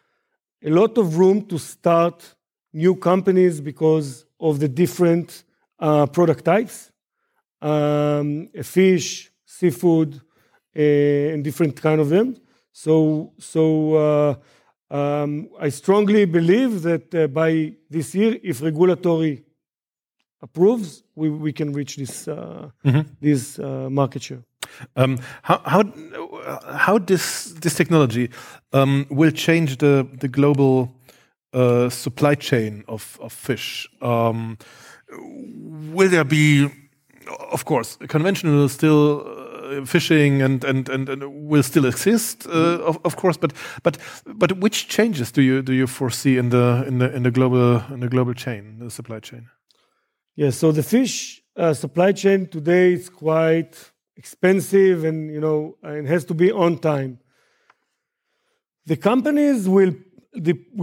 a 0.65 0.71
lot 0.71 0.99
of 0.99 1.19
room 1.19 1.47
to 1.47 1.59
start 1.59 2.35
new 2.73 2.95
companies 2.95 3.61
because 3.61 4.27
of 4.41 4.59
the 4.61 4.69
different 4.69 5.45
uh, 5.79 6.07
product 6.07 6.45
types, 6.45 6.91
um, 7.63 8.49
fish, 8.63 9.31
seafood, 9.45 10.21
uh, 10.77 10.81
and 10.81 11.45
different 11.45 11.81
kind 11.81 12.01
of 12.01 12.09
them. 12.09 12.37
So, 12.73 13.33
so 13.39 13.95
uh, 13.95 14.35
um, 14.95 15.49
I 15.61 15.69
strongly 15.69 16.25
believe 16.25 16.83
that 16.83 17.15
uh, 17.15 17.27
by 17.29 17.75
this 17.91 18.15
year, 18.15 18.39
if 18.43 18.63
regulatory 18.63 19.45
approves, 20.41 21.03
we, 21.15 21.31
we 21.31 21.53
can 21.53 21.73
reach 21.73 21.97
this 21.97 22.29
uh, 22.29 22.71
this 23.21 23.59
uh, 23.59 23.89
market 23.91 24.23
share. 24.23 24.45
Um, 24.97 25.19
how 25.43 25.61
how 25.65 25.85
how 26.77 26.99
this 26.99 27.53
this 27.61 27.75
technology 27.75 28.31
um, 28.73 29.07
will 29.11 29.33
change 29.33 29.79
the 29.79 30.07
the 30.21 30.29
global 30.29 30.95
uh, 31.53 31.89
supply 31.91 32.35
chain 32.35 32.85
of 32.87 33.19
of 33.21 33.33
fish? 33.33 33.89
Um, 34.01 34.59
will 35.93 36.11
there 36.11 36.25
be, 36.25 36.69
of 37.53 37.65
course, 37.65 37.97
conventional 38.09 38.69
still 38.69 39.25
uh, 39.27 39.85
fishing 39.85 40.43
and, 40.43 40.65
and 40.65 40.89
and 40.89 41.09
and 41.09 41.49
will 41.49 41.63
still 41.63 41.87
exist, 41.87 42.47
uh, 42.47 42.79
of, 42.85 42.99
of 43.05 43.17
course, 43.17 43.37
but 43.37 43.53
but 43.83 43.99
but 44.27 44.59
which 44.59 44.89
changes 44.89 45.33
do 45.33 45.43
you 45.43 45.63
do 45.63 45.73
you 45.73 45.87
foresee 45.87 46.39
in 46.39 46.51
the 46.51 46.85
in 46.87 46.99
the 46.99 47.15
in 47.15 47.23
the 47.23 47.31
global 47.31 47.83
in 47.93 48.01
the 48.01 48.09
global 48.09 48.35
chain, 48.35 48.79
the 48.79 48.91
supply 48.91 49.21
chain? 49.21 49.49
Yeah, 50.37 50.51
so 50.51 50.73
the 50.73 50.83
fish 50.83 51.43
uh, 51.57 51.75
supply 51.75 52.13
chain 52.13 52.47
today 52.47 52.93
is 52.93 53.09
quite 53.09 53.93
expensive 54.19 55.05
and 55.05 55.31
you 55.33 55.41
know 55.41 55.77
and 55.83 56.07
has 56.09 56.25
to 56.25 56.35
be 56.35 56.49
on 56.53 56.79
time. 56.79 57.19
The 58.85 58.97
companies 58.97 59.69
will 59.69 59.95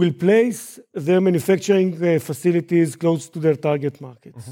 will 0.00 0.12
place 0.12 0.80
their 0.92 1.20
manufacturing 1.20 1.94
uh, 2.02 2.18
facilities 2.18 2.96
close 2.96 3.28
to 3.28 3.38
their 3.38 3.56
target 3.56 4.00
markets, 4.00 4.46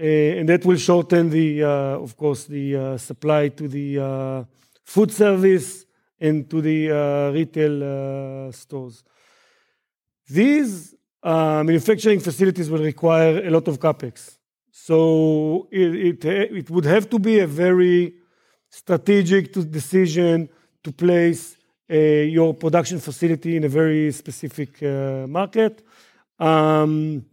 Uh, 0.00 0.38
and 0.38 0.48
that 0.48 0.64
will 0.64 0.78
shorten 0.78 1.28
the, 1.28 1.62
uh, 1.62 2.04
of 2.06 2.16
course, 2.16 2.46
the 2.46 2.74
uh, 2.74 2.96
supply 2.96 3.50
to 3.50 3.68
the 3.68 3.98
uh, 3.98 4.44
food 4.82 5.10
service 5.12 5.84
and 6.18 6.48
to 6.48 6.62
the 6.62 6.90
uh, 6.90 7.30
retail 7.32 7.74
uh, 7.82 8.50
stores. 8.50 9.04
These 10.26 10.94
uh, 11.22 11.62
manufacturing 11.64 12.20
facilities 12.20 12.70
will 12.70 12.82
require 12.82 13.46
a 13.46 13.50
lot 13.50 13.68
of 13.68 13.78
capex. 13.78 14.38
So 14.70 15.68
it, 15.70 16.24
it, 16.24 16.24
it 16.24 16.70
would 16.70 16.86
have 16.86 17.06
to 17.10 17.18
be 17.18 17.40
a 17.40 17.46
very 17.46 18.14
strategic 18.70 19.52
decision 19.52 20.48
to 20.82 20.92
place 20.92 21.56
uh, 21.90 21.94
your 21.94 22.54
production 22.54 23.00
facility 23.00 23.56
in 23.56 23.64
a 23.64 23.68
very 23.68 24.12
specific 24.12 24.80
uh, 24.82 25.26
market. 25.26 25.82
Um, 26.38 27.26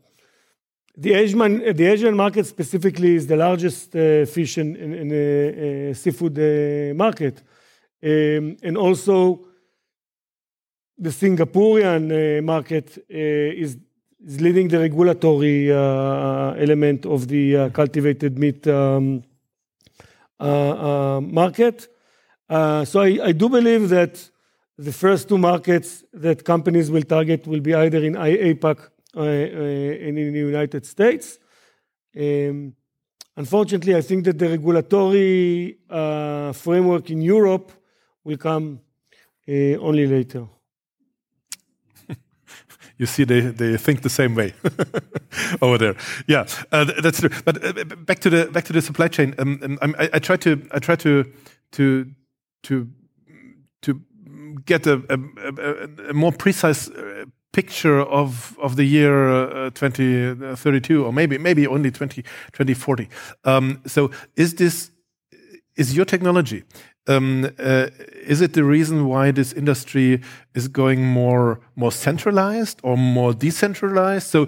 the 0.97 1.13
Asian, 1.13 2.15
market 2.15 2.47
specifically 2.47 3.15
is 3.15 3.27
the 3.27 3.35
largest 3.35 3.95
uh, 3.95 4.25
fish 4.25 4.57
and 4.57 4.75
uh, 4.75 5.91
uh, 5.91 5.93
seafood 5.93 6.95
market. 6.95 7.43
Um, 8.03 8.57
and 8.63 8.75
also, 8.75 9.45
the 10.97 11.11
Singaporean 11.11 12.43
market 12.43 12.97
is, 13.07 13.77
is 14.25 14.41
leading 14.41 14.69
the 14.69 14.79
regulatory 14.79 15.71
element 15.71 17.05
of 17.05 17.27
the 17.27 17.69
cultivated 17.69 18.39
meat 18.39 18.65
um, 18.65 19.21
market. 20.39 21.87
Uh, 22.49 22.85
so 22.85 23.01
I, 23.01 23.33
do 23.33 23.49
believe 23.49 23.89
that 23.89 24.29
the 24.77 24.93
first 24.93 25.27
two 25.27 25.37
markets 25.37 26.05
that 26.13 26.45
companies 26.45 26.89
will 26.89 27.01
target 27.01 27.45
will 27.45 27.59
be 27.59 27.73
either 27.73 28.03
in 28.03 28.13
APAC 28.13 28.79
uh, 29.15 29.19
uh, 29.19 29.23
and 29.23 30.17
in 30.17 30.33
the 30.33 30.39
United 30.39 30.85
States. 30.85 31.39
Um, 32.15 32.73
unfortunately, 33.35 33.95
I 33.95 34.01
think 34.01 34.25
that 34.25 34.37
the 34.37 34.49
regulatory 34.49 35.79
uh, 35.89 36.53
framework 36.53 37.09
in 37.09 37.21
Europe 37.21 37.71
will 38.23 38.37
come 38.37 38.79
uh, 39.47 39.51
only 39.79 40.07
later. 40.07 40.47
You 42.97 43.05
see 43.05 43.23
they, 43.23 43.41
they 43.41 43.77
think 43.77 44.01
the 44.01 44.09
same 44.09 44.35
way 44.35 44.53
over 45.61 45.77
there. 45.77 45.95
Yeah 46.27 46.45
uh, 46.71 46.85
that's 47.01 47.19
true. 47.19 47.29
But 47.45 47.63
uh, 47.63 47.83
back 47.95 48.19
to 48.19 48.29
the 48.29 48.45
back 48.51 48.65
to 48.65 48.73
the 48.73 48.81
supply 48.81 49.07
chain 49.07 49.35
um, 49.37 49.77
um, 49.81 49.95
I, 49.99 50.09
I 50.13 50.19
try 50.19 50.37
to 50.37 50.67
i 50.71 50.79
try 50.79 50.95
to 50.95 51.25
to 51.71 52.05
to 52.63 52.87
to 53.81 54.01
get 54.65 54.87
a, 54.87 55.01
a, 55.09 55.17
a, 55.45 56.09
a 56.09 56.13
more 56.13 56.31
precise 56.31 56.89
uh, 56.89 57.25
picture 57.53 58.01
of 58.01 58.57
of 58.61 58.75
the 58.75 58.83
year 58.83 59.29
uh, 59.29 59.69
2032 59.71 61.05
or 61.05 61.13
maybe 61.13 61.37
maybe 61.37 61.65
only 61.67 61.91
20 61.91 62.21
2040 62.21 63.09
um, 63.45 63.81
so 63.85 64.11
is 64.35 64.55
this 64.55 64.91
is 65.75 65.95
your 65.95 66.05
technology 66.05 66.63
um, 67.07 67.45
uh, 67.59 67.87
is 68.25 68.41
it 68.41 68.53
the 68.53 68.63
reason 68.63 69.07
why 69.07 69.31
this 69.31 69.53
industry 69.53 70.21
is 70.53 70.67
going 70.67 71.05
more 71.05 71.59
more 71.75 71.91
centralized 71.91 72.79
or 72.83 72.97
more 72.97 73.33
decentralized? 73.33 74.27
So 74.27 74.47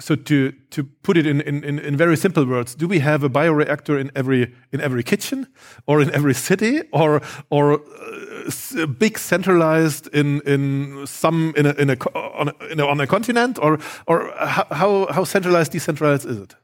so 0.00 0.16
to 0.16 0.52
to 0.70 0.84
put 1.02 1.16
it 1.16 1.26
in, 1.26 1.40
in, 1.42 1.78
in, 1.78 1.96
very 1.96 2.16
simple 2.16 2.46
words 2.46 2.74
do 2.74 2.88
we 2.88 3.00
have 3.00 3.22
a 3.22 3.28
bioreactor 3.28 4.00
in 4.00 4.10
every 4.14 4.54
in 4.72 4.80
every 4.80 5.02
kitchen 5.02 5.46
or 5.86 6.00
in 6.00 6.10
every 6.12 6.34
city 6.34 6.80
or 6.92 7.20
or 7.50 7.74
uh, 7.74 8.86
big 8.86 9.18
centralized 9.18 10.08
in 10.14 10.40
in 10.46 11.06
some 11.06 11.52
in 11.56 11.66
a, 11.66 11.72
in 11.74 11.90
a, 11.90 11.96
on, 12.14 12.48
a, 12.48 12.66
in 12.72 12.80
a 12.80 12.86
on 12.86 13.00
a 13.00 13.06
continent 13.06 13.58
or 13.60 13.78
or 14.06 14.32
how, 14.38 15.06
how 15.10 15.24
centralized 15.24 15.72
decentralized 15.72 16.26
is 16.26 16.38
it 16.38 16.54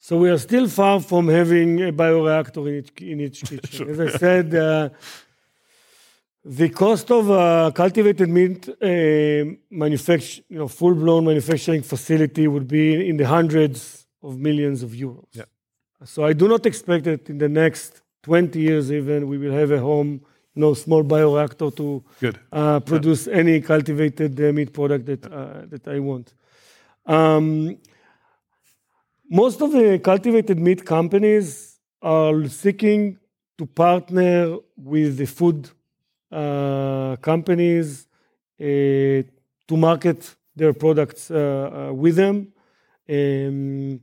So 0.00 0.16
we 0.18 0.30
are 0.30 0.38
still 0.38 0.68
far 0.68 1.00
from 1.00 1.28
having 1.28 1.82
a 1.82 1.92
bioreactor 1.92 2.68
in 2.68 2.74
each, 2.76 3.02
in 3.02 3.20
each 3.20 3.44
kitchen. 3.44 3.90
As 3.92 4.00
I 4.00 4.10
said, 4.16 4.54
uh, 4.54 4.88
the 6.44 6.68
cost 6.68 7.10
of 7.10 7.28
a 7.30 7.72
cultivated 7.74 8.28
meat 8.28 8.68
uh, 8.68 9.56
manufacture, 9.70 10.42
you 10.48 10.58
know, 10.58 10.68
full-blown 10.68 11.24
manufacturing 11.24 11.82
facility 11.82 12.46
would 12.46 12.68
be 12.68 13.08
in 13.08 13.16
the 13.16 13.26
hundreds 13.26 14.06
of 14.22 14.38
millions 14.38 14.82
of 14.82 14.90
euros. 14.90 15.26
Yeah. 15.32 15.44
So 16.04 16.24
I 16.24 16.32
do 16.32 16.46
not 16.48 16.64
expect 16.64 17.04
that 17.04 17.28
in 17.28 17.38
the 17.38 17.48
next 17.48 18.02
20 18.22 18.60
years 18.60 18.92
even 18.92 19.26
we 19.26 19.36
will 19.36 19.52
have 19.52 19.72
a 19.72 19.80
home, 19.80 20.20
you 20.54 20.60
know, 20.60 20.74
small 20.74 21.02
bioreactor 21.02 21.74
to 21.76 22.04
uh, 22.52 22.80
produce 22.80 23.26
any 23.26 23.60
cultivated 23.60 24.40
uh, 24.40 24.52
meat 24.52 24.72
product 24.72 25.06
that 25.06 25.26
uh, 25.26 25.66
that 25.66 25.88
I 25.88 25.98
want. 25.98 26.34
Um, 27.04 27.78
most 29.28 29.60
of 29.60 29.72
the 29.72 29.98
cultivated 29.98 30.58
meat 30.58 30.84
companies 30.84 31.78
are 32.00 32.48
seeking 32.48 33.18
to 33.58 33.66
partner 33.66 34.56
with 34.76 35.16
the 35.18 35.26
food 35.26 35.68
uh, 36.32 37.16
companies 37.20 38.06
uh, 38.60 38.64
to 38.64 39.76
market 39.76 40.34
their 40.56 40.72
products 40.72 41.30
uh, 41.30 41.88
uh, 41.90 41.92
with 41.92 42.16
them, 42.16 42.52
um, 43.08 44.00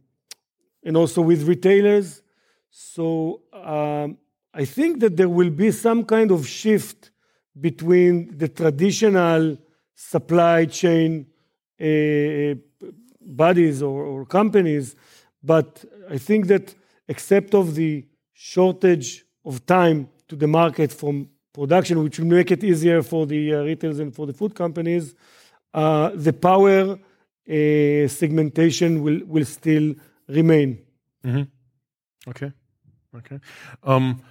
and 0.83 0.97
also 0.97 1.21
with 1.21 1.47
retailers. 1.47 2.21
So 2.69 3.41
um, 3.51 4.17
I 4.53 4.65
think 4.65 4.99
that 4.99 5.17
there 5.17 5.29
will 5.29 5.49
be 5.49 5.71
some 5.71 6.03
kind 6.03 6.31
of 6.31 6.47
shift 6.47 7.11
between 7.59 8.37
the 8.37 8.47
traditional 8.47 9.57
supply 9.95 10.65
chain 10.65 11.25
uh, 11.81 12.55
bodies 13.25 13.81
or, 13.81 14.03
or 14.03 14.25
companies, 14.25 14.95
but 15.45 15.85
I 16.09 16.17
think 16.17 16.47
that 16.47 16.75
except 17.07 17.53
of 17.53 17.75
the 17.75 18.05
shortage 18.33 19.25
of 19.43 19.65
time 19.65 20.09
to 20.27 20.35
the 20.35 20.47
market 20.47 20.91
from 20.91 21.29
production, 21.53 22.03
which 22.03 22.19
will 22.19 22.27
make 22.27 22.51
it 22.51 22.63
easier 22.63 23.01
for 23.01 23.25
the 23.25 23.53
uh, 23.53 23.63
retailers 23.63 23.99
and 23.99 24.13
for 24.13 24.25
the 24.25 24.33
food 24.33 24.55
companies, 24.55 25.15
uh, 25.73 26.09
the 26.13 26.33
power 26.33 26.79
uh, 26.91 28.07
segmentation 28.07 29.03
will, 29.03 29.45
still 29.45 29.93
remain. 30.27 30.79
okay 32.27 32.51
Okay. 33.17 33.39
Um, 33.83 34.21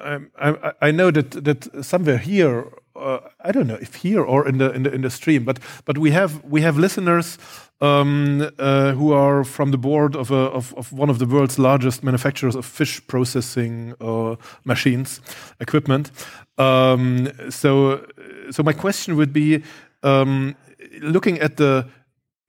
I, 0.00 0.90
know 0.92 1.10
that 1.10 1.30
that 1.44 1.84
somewhere 1.84 2.18
here, 2.18 2.72
uh, 2.96 3.18
I 3.44 3.52
don't 3.52 3.66
know 3.66 3.78
if 3.80 3.94
here 3.96 4.22
or 4.22 4.48
in 4.48 4.58
the 4.58 4.72
in 4.72 4.82
the 4.82 4.92
in 4.92 5.02
the 5.02 5.10
stream, 5.10 5.44
but 5.44 5.58
but 5.84 5.98
we 5.98 6.10
have 6.10 6.42
we 6.44 6.62
have 6.62 6.78
listeners 6.78 7.38
um, 7.80 8.50
uh, 8.58 8.92
who 8.92 9.12
are 9.12 9.44
from 9.44 9.70
the 9.70 9.78
board 9.78 10.14
of, 10.14 10.30
a, 10.30 10.34
of, 10.34 10.74
of 10.74 10.92
one 10.92 11.08
of 11.08 11.18
the 11.18 11.26
world's 11.26 11.58
largest 11.58 12.02
manufacturers 12.02 12.54
of 12.54 12.66
fish 12.66 13.00
processing 13.06 13.94
uh, 14.00 14.36
machines 14.64 15.20
equipment. 15.60 16.10
Um, 16.58 17.28
so 17.50 18.06
so 18.50 18.62
my 18.62 18.72
question 18.72 19.16
would 19.16 19.32
be, 19.32 19.62
um, 20.02 20.56
looking 21.00 21.40
at 21.40 21.56
the 21.56 21.86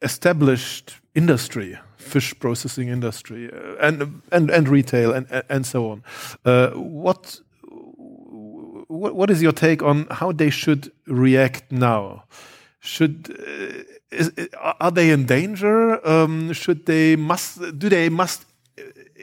established 0.02 0.96
industry 1.14 1.78
fish 1.98 2.34
processing 2.40 2.90
industry 2.90 3.50
uh, 3.52 3.88
and 3.88 4.22
and 4.32 4.50
and 4.50 4.68
retail 4.68 5.14
and 5.14 5.44
and 5.50 5.66
so 5.66 5.92
on. 5.92 6.04
Uh, 6.46 6.72
what 6.72 7.40
what 9.10 9.30
is 9.30 9.42
your 9.42 9.52
take 9.52 9.82
on 9.82 10.08
how 10.12 10.32
they 10.32 10.50
should 10.50 10.92
react 11.08 11.72
now? 11.72 12.26
Should 12.80 13.36
uh, 13.38 13.84
is, 14.12 14.32
are 14.80 14.92
they 14.92 15.10
in 15.12 15.26
danger? 15.26 16.06
Um, 16.08 16.54
should 16.54 16.86
they 16.86 17.16
must 17.16 17.60
do 17.80 17.90
they 17.90 18.10
must 18.10 18.46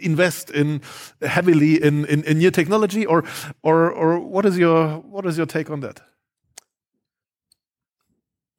invest 0.00 0.50
in 0.50 0.80
heavily 1.22 1.82
in, 1.82 2.04
in, 2.06 2.22
in 2.24 2.38
new 2.38 2.50
technology 2.50 3.04
or 3.06 3.24
or 3.62 3.90
or 3.90 4.18
what 4.18 4.46
is 4.46 4.58
your 4.58 4.98
what 4.98 5.26
is 5.26 5.36
your 5.36 5.46
take 5.46 5.70
on 5.70 5.80
that? 5.80 6.00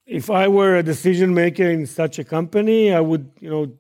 If 0.06 0.30
I 0.30 0.48
were 0.48 0.76
a 0.76 0.84
decision 0.84 1.34
maker 1.34 1.70
in 1.70 1.86
such 1.86 2.20
a 2.20 2.24
company, 2.24 2.94
I 2.94 3.00
would 3.00 3.32
you 3.40 3.50
know 3.50 3.72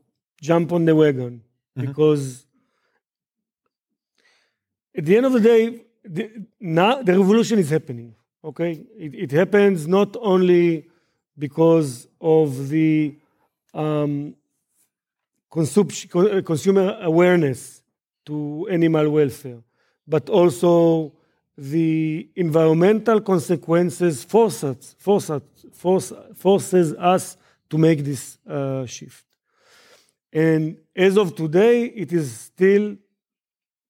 jump 0.41 0.71
on 0.71 0.85
the 0.85 0.95
wagon 0.95 1.41
mm-hmm. 1.77 1.87
because 1.87 2.45
at 4.95 5.05
the 5.05 5.17
end 5.17 5.25
of 5.25 5.33
the 5.33 5.39
day, 5.39 5.81
the, 6.03 6.31
now 6.59 7.01
the 7.01 7.17
revolution 7.17 7.59
is 7.59 7.69
happening. 7.69 8.15
Okay, 8.43 8.85
it, 8.97 9.15
it 9.15 9.31
happens 9.31 9.87
not 9.87 10.15
only 10.21 10.87
because 11.37 12.07
of 12.21 12.69
the 12.69 13.15
um, 13.73 14.35
consumer 15.51 16.97
awareness 17.01 17.81
to 18.25 18.67
animal 18.71 19.09
welfare, 19.09 19.61
but 20.07 20.29
also 20.29 21.11
the 21.57 22.29
environmental 22.35 23.19
consequences 23.19 24.23
force 24.23 24.63
us, 24.63 24.95
force 24.97 25.29
us, 25.29 25.41
force, 25.73 26.13
forces 26.35 26.93
us 26.93 27.35
to 27.69 27.77
make 27.77 28.03
this 28.03 28.37
uh, 28.47 28.85
shift. 28.85 29.25
And 30.31 30.77
as 30.95 31.17
of 31.17 31.35
today, 31.35 31.85
it 31.85 32.13
is 32.13 32.31
still 32.31 32.95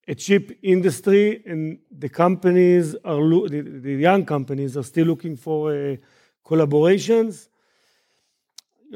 a 0.10 0.16
cheap 0.16 0.58
industry, 0.64 1.44
and 1.46 1.78
the 1.92 2.10
companies 2.10 2.96
are 3.06 3.22
the, 3.48 3.62
the 3.62 3.94
young 3.94 4.26
companies 4.26 4.76
are 4.76 4.84
still 4.84 5.06
looking 5.06 5.38
for 5.38 5.72
uh, 5.72 5.96
collaborations. 6.44 7.48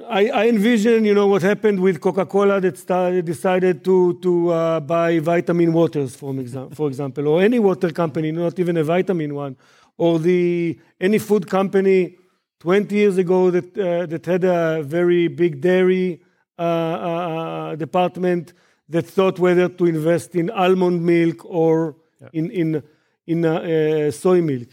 I, 0.09 0.25
I, 0.29 0.47
envision, 0.47 1.05
you 1.05 1.13
know, 1.13 1.27
what 1.27 1.43
happened 1.43 1.79
with 1.79 2.01
Coca-Cola 2.01 2.59
that 2.61 2.79
started, 2.79 3.25
decided 3.25 3.85
to 3.85 4.19
to 4.23 4.49
uh, 4.49 4.79
buy 4.79 5.19
vitamin 5.19 5.71
waters, 5.71 6.15
for, 6.15 6.31
example, 6.39 6.75
for 6.75 6.87
example, 6.87 7.27
or 7.27 7.43
any 7.43 7.59
water 7.59 7.91
company, 7.91 8.31
not 8.31 8.57
even 8.57 8.75
a 8.77 8.83
vitamin 8.83 9.35
one, 9.35 9.55
or 9.99 10.17
the 10.17 10.79
any 10.99 11.19
food 11.19 11.47
company 11.47 12.17
20 12.59 12.95
years 12.95 13.17
ago 13.17 13.51
that 13.51 13.77
uh, 13.77 14.07
that 14.07 14.25
had 14.25 14.43
a 14.43 14.81
very 14.81 15.27
big 15.27 15.61
dairy 15.61 16.23
uh, 16.57 16.61
uh, 16.61 17.75
department 17.75 18.53
that 18.93 19.07
thought 19.07 19.39
whether 19.39 19.67
to 19.67 19.85
invest 19.85 20.35
in 20.35 20.49
almond 20.51 21.03
milk 21.03 21.43
or 21.45 21.95
yeah. 22.21 22.29
in, 22.31 22.51
in, 22.51 22.83
in 23.25 23.43
uh, 23.43 24.11
soy 24.11 24.39
milk. 24.41 24.69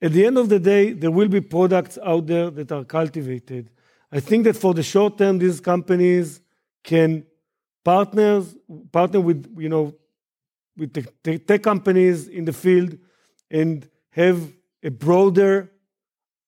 At 0.00 0.12
the 0.12 0.24
end 0.24 0.38
of 0.38 0.48
the 0.48 0.58
day, 0.58 0.92
there 0.92 1.10
will 1.10 1.28
be 1.28 1.42
products 1.42 1.98
out 2.02 2.26
there 2.26 2.50
that 2.50 2.72
are 2.72 2.84
cultivated. 2.84 3.70
I 4.10 4.20
think 4.20 4.44
that 4.44 4.56
for 4.56 4.72
the 4.72 4.82
short 4.82 5.18
term, 5.18 5.38
these 5.38 5.60
companies 5.60 6.40
can 6.82 7.26
partners 7.84 8.56
partner 8.92 9.20
with 9.20 9.40
you 9.58 9.68
know 9.68 9.94
with 10.76 10.92
the 10.94 11.38
tech 11.38 11.62
companies 11.62 12.28
in 12.28 12.44
the 12.44 12.52
field 12.52 12.96
and 13.50 13.88
have 14.10 14.38
a 14.82 14.90
broader 14.90 15.70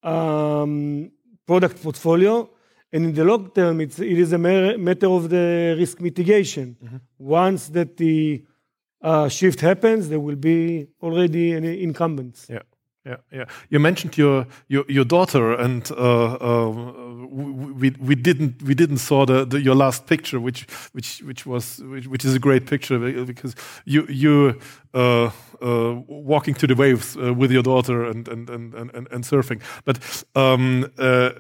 um, 0.03 1.11
product 1.47 1.83
portfolio 1.83 2.49
and 2.93 3.05
in 3.05 3.15
the 3.15 3.25
long 3.25 3.51
term, 3.51 3.81
it's, 3.81 3.99
it 3.99 4.19
is 4.19 4.33
a 4.33 4.39
matter 4.39 5.07
of 5.07 5.29
the 5.29 5.77
risk 5.79 6.01
mitigation. 6.01 6.77
Mm-hmm. 6.83 6.97
Once 7.19 7.69
that 7.69 7.97
the 7.97 8.45
uh, 9.03 9.29
shift 9.29 9.61
happens, 9.61 10.09
there 10.09 10.21
will 10.21 10.37
be 10.37 10.89
already 11.03 11.53
an 11.53 11.65
incumbents. 11.65 12.47
Yeah. 12.49 12.63
Yeah, 13.07 13.17
yeah. 13.33 13.45
You 13.71 13.81
mentioned 13.81 14.19
your 14.19 14.47
your, 14.69 14.85
your 14.87 15.07
daughter, 15.07 15.55
and 15.55 15.91
uh, 15.93 16.35
uh, 16.35 16.69
we 16.69 17.91
we 17.99 18.15
didn't 18.15 18.63
we 18.63 18.75
didn't 18.75 18.99
saw 18.99 19.25
the, 19.25 19.47
the, 19.47 19.59
your 19.59 19.75
last 19.75 20.07
picture, 20.07 20.39
which 20.39 20.67
which 20.93 21.23
which 21.23 21.47
was 21.47 21.79
which, 21.79 22.07
which 22.09 22.27
is 22.27 22.35
a 22.35 22.39
great 22.39 22.67
picture 22.67 22.99
because 23.25 23.55
you 23.87 24.07
you 24.07 24.61
uh, 24.93 25.31
uh 25.63 25.95
walking 26.09 26.53
to 26.53 26.67
the 26.67 26.75
waves 26.75 27.17
uh, 27.17 27.33
with 27.33 27.51
your 27.51 27.63
daughter 27.63 28.05
and 28.05 28.29
and 28.29 28.51
and 28.51 28.75
and, 28.75 29.09
and 29.11 29.25
surfing. 29.25 29.63
But 29.87 30.25
um, 30.35 30.85
uh, 30.99 31.31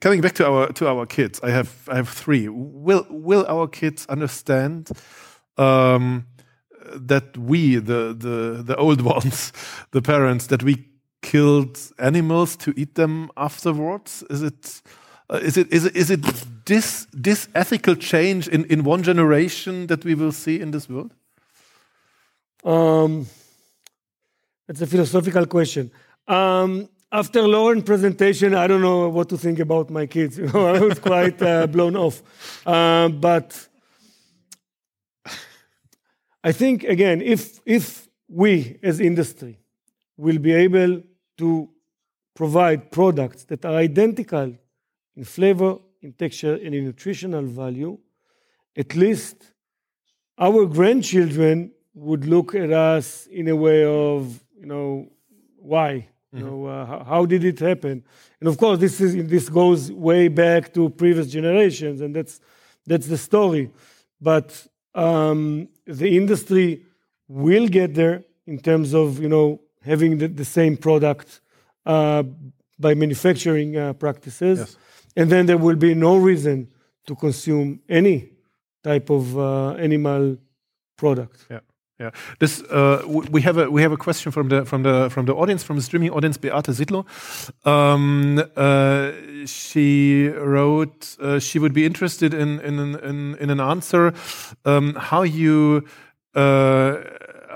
coming 0.00 0.20
back 0.20 0.34
to 0.34 0.46
our 0.46 0.72
to 0.72 0.88
our 0.88 1.06
kids, 1.06 1.40
I 1.42 1.50
have 1.50 1.88
I 1.88 1.96
have 1.96 2.08
three. 2.08 2.48
Will 2.48 3.06
will 3.10 3.46
our 3.48 3.66
kids 3.68 4.06
understand 4.08 4.90
um, 5.56 6.26
that 6.94 7.36
we 7.36 7.76
the 7.76 8.14
the 8.16 8.62
the 8.62 8.76
old 8.76 9.00
ones, 9.14 9.52
the 9.90 10.02
parents, 10.02 10.46
that 10.48 10.62
we 10.62 10.88
killed 11.22 11.78
animals 11.98 12.56
to 12.56 12.72
eat 12.76 12.94
them 12.94 13.30
afterwards? 13.36 14.22
Is 14.30 14.42
it 14.42 14.82
uh, 15.30 15.36
is 15.42 15.56
it 15.56 15.72
is 15.72 15.84
it 15.84 15.96
is 15.96 16.10
it 16.10 16.22
this 16.66 17.06
this 17.12 17.48
ethical 17.54 17.96
change 17.96 18.48
in 18.48 18.64
in 18.66 18.84
one 18.84 19.02
generation 19.02 19.86
that 19.86 20.04
we 20.04 20.14
will 20.14 20.32
see 20.32 20.60
in 20.60 20.70
this 20.70 20.88
world? 20.88 21.12
Um, 22.64 23.26
it's 24.68 24.80
a 24.80 24.86
philosophical 24.86 25.46
question. 25.46 25.90
Um, 26.26 26.88
after 27.12 27.42
Lauren's 27.42 27.84
presentation, 27.84 28.54
I 28.54 28.66
don't 28.66 28.82
know 28.82 29.08
what 29.08 29.28
to 29.28 29.38
think 29.38 29.58
about 29.58 29.90
my 29.90 30.06
kids. 30.06 30.38
You 30.38 30.46
know, 30.52 30.66
I 30.66 30.80
was 30.80 30.98
quite 30.98 31.40
uh, 31.40 31.66
blown 31.66 31.96
off. 31.96 32.22
Uh, 32.66 33.08
but 33.08 33.68
I 36.42 36.52
think 36.52 36.84
again, 36.84 37.22
if 37.22 37.60
if 37.64 38.08
we 38.28 38.78
as 38.82 39.00
industry 39.00 39.58
will 40.16 40.38
be 40.38 40.52
able 40.52 41.02
to 41.38 41.68
provide 42.34 42.90
products 42.90 43.44
that 43.44 43.64
are 43.64 43.76
identical 43.76 44.54
in 45.14 45.24
flavor, 45.24 45.78
in 46.02 46.12
texture, 46.12 46.54
and 46.54 46.74
in 46.74 46.84
nutritional 46.84 47.44
value, 47.44 47.98
at 48.76 48.94
least 48.94 49.52
our 50.38 50.66
grandchildren 50.66 51.72
would 51.94 52.26
look 52.26 52.54
at 52.54 52.70
us 52.70 53.26
in 53.26 53.48
a 53.48 53.56
way 53.56 53.84
of, 53.84 54.44
you 54.58 54.66
know, 54.66 55.08
why? 55.56 56.06
You 56.32 56.40
mm-hmm. 56.40 56.48
know, 56.48 56.66
uh, 56.66 57.04
how 57.04 57.24
did 57.24 57.44
it 57.44 57.58
happen? 57.58 58.04
And 58.40 58.48
of 58.48 58.58
course, 58.58 58.78
this 58.78 59.00
is 59.00 59.26
this 59.28 59.48
goes 59.48 59.92
way 59.92 60.28
back 60.28 60.74
to 60.74 60.90
previous 60.90 61.30
generations, 61.30 62.00
and 62.00 62.14
that's 62.14 62.40
that's 62.86 63.06
the 63.06 63.16
story. 63.16 63.70
But 64.20 64.66
um, 64.94 65.68
the 65.86 66.16
industry 66.16 66.82
will 67.28 67.68
get 67.68 67.94
there 67.94 68.24
in 68.46 68.58
terms 68.58 68.94
of 68.94 69.20
you 69.20 69.28
know 69.28 69.60
having 69.82 70.18
the, 70.18 70.28
the 70.28 70.44
same 70.44 70.76
product 70.76 71.40
uh, 71.84 72.24
by 72.78 72.94
manufacturing 72.94 73.76
uh, 73.76 73.92
practices, 73.92 74.58
yes. 74.58 74.76
and 75.16 75.30
then 75.30 75.46
there 75.46 75.58
will 75.58 75.76
be 75.76 75.94
no 75.94 76.16
reason 76.16 76.68
to 77.06 77.14
consume 77.14 77.80
any 77.88 78.30
type 78.82 79.10
of 79.10 79.38
uh, 79.38 79.74
animal 79.74 80.36
product. 80.96 81.46
Yeah. 81.50 81.60
Yeah, 81.98 82.10
this 82.40 82.62
uh, 82.64 83.02
we 83.06 83.40
have 83.40 83.56
a 83.56 83.70
we 83.70 83.80
have 83.80 83.90
a 83.90 83.96
question 83.96 84.30
from 84.30 84.50
the 84.50 84.66
from 84.66 84.82
the 84.82 85.08
from 85.08 85.24
the 85.24 85.34
audience 85.34 85.62
from 85.64 85.76
the 85.76 85.82
streaming 85.82 86.10
audience. 86.10 86.36
Beate 86.36 86.70
Sidlo, 86.70 87.06
um, 87.64 88.38
uh, 88.54 89.12
she 89.46 90.28
wrote 90.28 91.16
uh, 91.22 91.38
she 91.38 91.58
would 91.58 91.72
be 91.72 91.86
interested 91.86 92.34
in 92.34 92.60
in 92.60 92.96
in, 92.96 93.34
in 93.36 93.48
an 93.48 93.60
answer 93.60 94.12
um, 94.66 94.94
how 94.94 95.22
you 95.22 95.86
uh, 96.34 96.96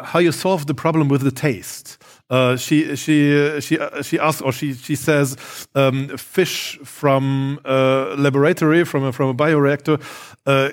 how 0.04 0.18
you 0.18 0.32
solve 0.32 0.66
the 0.66 0.74
problem 0.74 1.08
with 1.08 1.20
the 1.20 1.30
taste. 1.30 1.98
Uh, 2.30 2.56
she 2.56 2.96
she 2.96 3.60
she 3.60 3.78
she 4.02 4.18
asks 4.18 4.40
or 4.40 4.52
she 4.52 4.72
she 4.72 4.94
says 4.94 5.36
um, 5.74 6.08
fish 6.16 6.78
from 6.82 7.60
a 7.66 8.14
laboratory 8.16 8.84
from 8.84 9.04
a, 9.04 9.12
from 9.12 9.28
a 9.28 9.34
bioreactor 9.34 10.00
uh, 10.46 10.70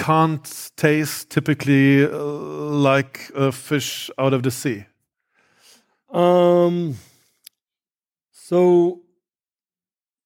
can't 0.00 0.70
taste 0.76 1.30
typically 1.30 2.04
uh, 2.04 2.10
like 2.90 3.30
a 3.34 3.52
fish 3.52 4.10
out 4.18 4.32
of 4.32 4.42
the 4.42 4.50
sea? 4.50 4.86
Um, 6.10 6.96
so 8.32 9.02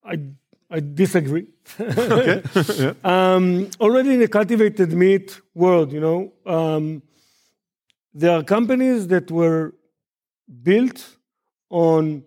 I 0.04 0.14
I 0.70 0.80
disagree. 0.80 1.46
okay. 1.80 2.42
yeah. 2.78 2.92
um, 3.04 3.68
already 3.80 4.14
in 4.14 4.20
the 4.20 4.28
cultivated 4.28 4.92
meat 4.92 5.40
world, 5.54 5.92
you 5.92 6.00
know, 6.00 6.32
um, 6.46 7.02
there 8.12 8.32
are 8.36 8.42
companies 8.44 9.08
that 9.08 9.30
were 9.30 9.74
built 10.62 11.16
on 11.70 12.24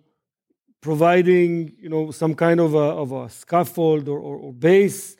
providing, 0.80 1.72
you 1.80 1.88
know, 1.88 2.10
some 2.10 2.34
kind 2.34 2.60
of 2.60 2.74
a, 2.74 2.88
of 3.02 3.12
a 3.12 3.28
scaffold 3.28 4.08
or, 4.08 4.18
or, 4.18 4.36
or 4.36 4.52
base 4.52 5.16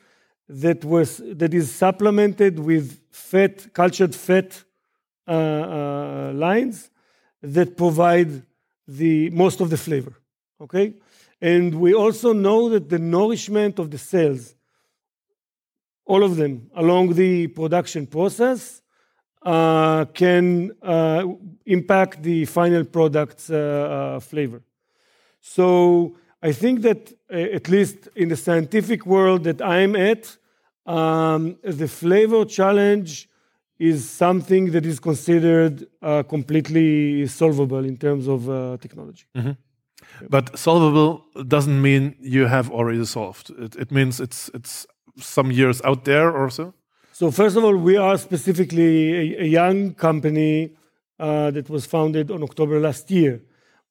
that 0.49 0.85
was 0.85 1.21
that 1.25 1.53
is 1.53 1.75
supplemented 1.75 2.59
with 2.59 2.99
fat, 3.11 3.73
cultured 3.73 4.15
fat 4.15 4.65
uh, 5.27 5.31
uh, 5.31 6.33
lines 6.35 6.91
that 7.43 7.77
provide 7.77 8.43
the 8.87 9.31
most 9.31 9.61
of 9.61 9.71
the 9.71 9.77
flavor. 9.77 10.15
Okay, 10.61 10.95
and 11.41 11.75
we 11.75 11.95
also 11.95 12.33
know 12.33 12.69
that 12.71 12.89
the 12.89 12.99
nourishment 12.99 13.79
of 13.79 13.91
the 13.91 13.99
cells, 13.99 14.55
all 16.05 16.25
of 16.25 16.37
them 16.37 16.71
along 16.75 17.15
the 17.15 17.47
production 17.49 18.07
process, 18.07 18.81
uh, 19.43 20.05
can 20.07 20.73
uh, 20.83 21.25
impact 21.67 22.23
the 22.23 22.45
final 22.47 22.85
product's 22.85 23.51
uh, 23.51 24.17
uh, 24.17 24.21
flavor. 24.21 24.63
So 25.41 26.17
I 26.43 26.53
think 26.53 26.83
that 26.83 27.13
at 27.31 27.69
least 27.69 28.09
in 28.15 28.29
the 28.29 28.37
scientific 28.37 29.07
world 29.07 29.45
that 29.45 29.61
I'm 29.61 29.97
at, 29.97 30.37
um, 30.87 31.59
the 31.63 31.89
flavor 31.89 32.45
challenge 32.45 33.29
is 33.79 34.09
something 34.09 34.73
that 34.73 34.85
is 34.85 34.99
considered 34.99 35.87
uh, 36.03 36.23
completely 36.25 37.27
solvable 37.27 37.85
in 37.85 37.97
terms 37.97 38.27
of 38.27 38.49
uh, 38.49 38.77
technology. 38.81 39.25
Mm-hmm. 39.37 39.53
Yep. 40.21 40.31
But 40.31 40.59
solvable 40.59 41.25
doesn't 41.47 41.81
mean 41.81 42.17
you 42.21 42.47
have 42.47 42.71
already 42.71 43.05
solved. 43.05 43.51
It, 43.51 43.77
it, 43.77 43.93
means 43.93 44.21
it's 44.21 44.51
it's 44.55 44.87
some 45.17 45.53
years 45.53 45.81
out 45.83 46.05
there 46.05 46.31
or 46.31 46.51
so. 46.51 46.75
So 47.13 47.31
first 47.31 47.57
of 47.57 47.65
all, 47.65 47.77
we 47.77 47.97
are 47.97 48.17
specifically 48.17 49.15
a, 49.15 49.43
a 49.43 49.47
young 49.47 49.95
company 49.95 50.77
uh, 51.19 51.51
that 51.51 51.69
was 51.69 51.85
founded 51.87 52.31
on 52.31 52.43
October 52.43 52.81
last 52.81 53.11
year, 53.11 53.43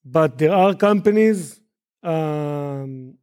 but 0.03 0.37
there 0.37 0.53
are 0.53 0.73
companies 0.73 1.59
um, 2.07 3.17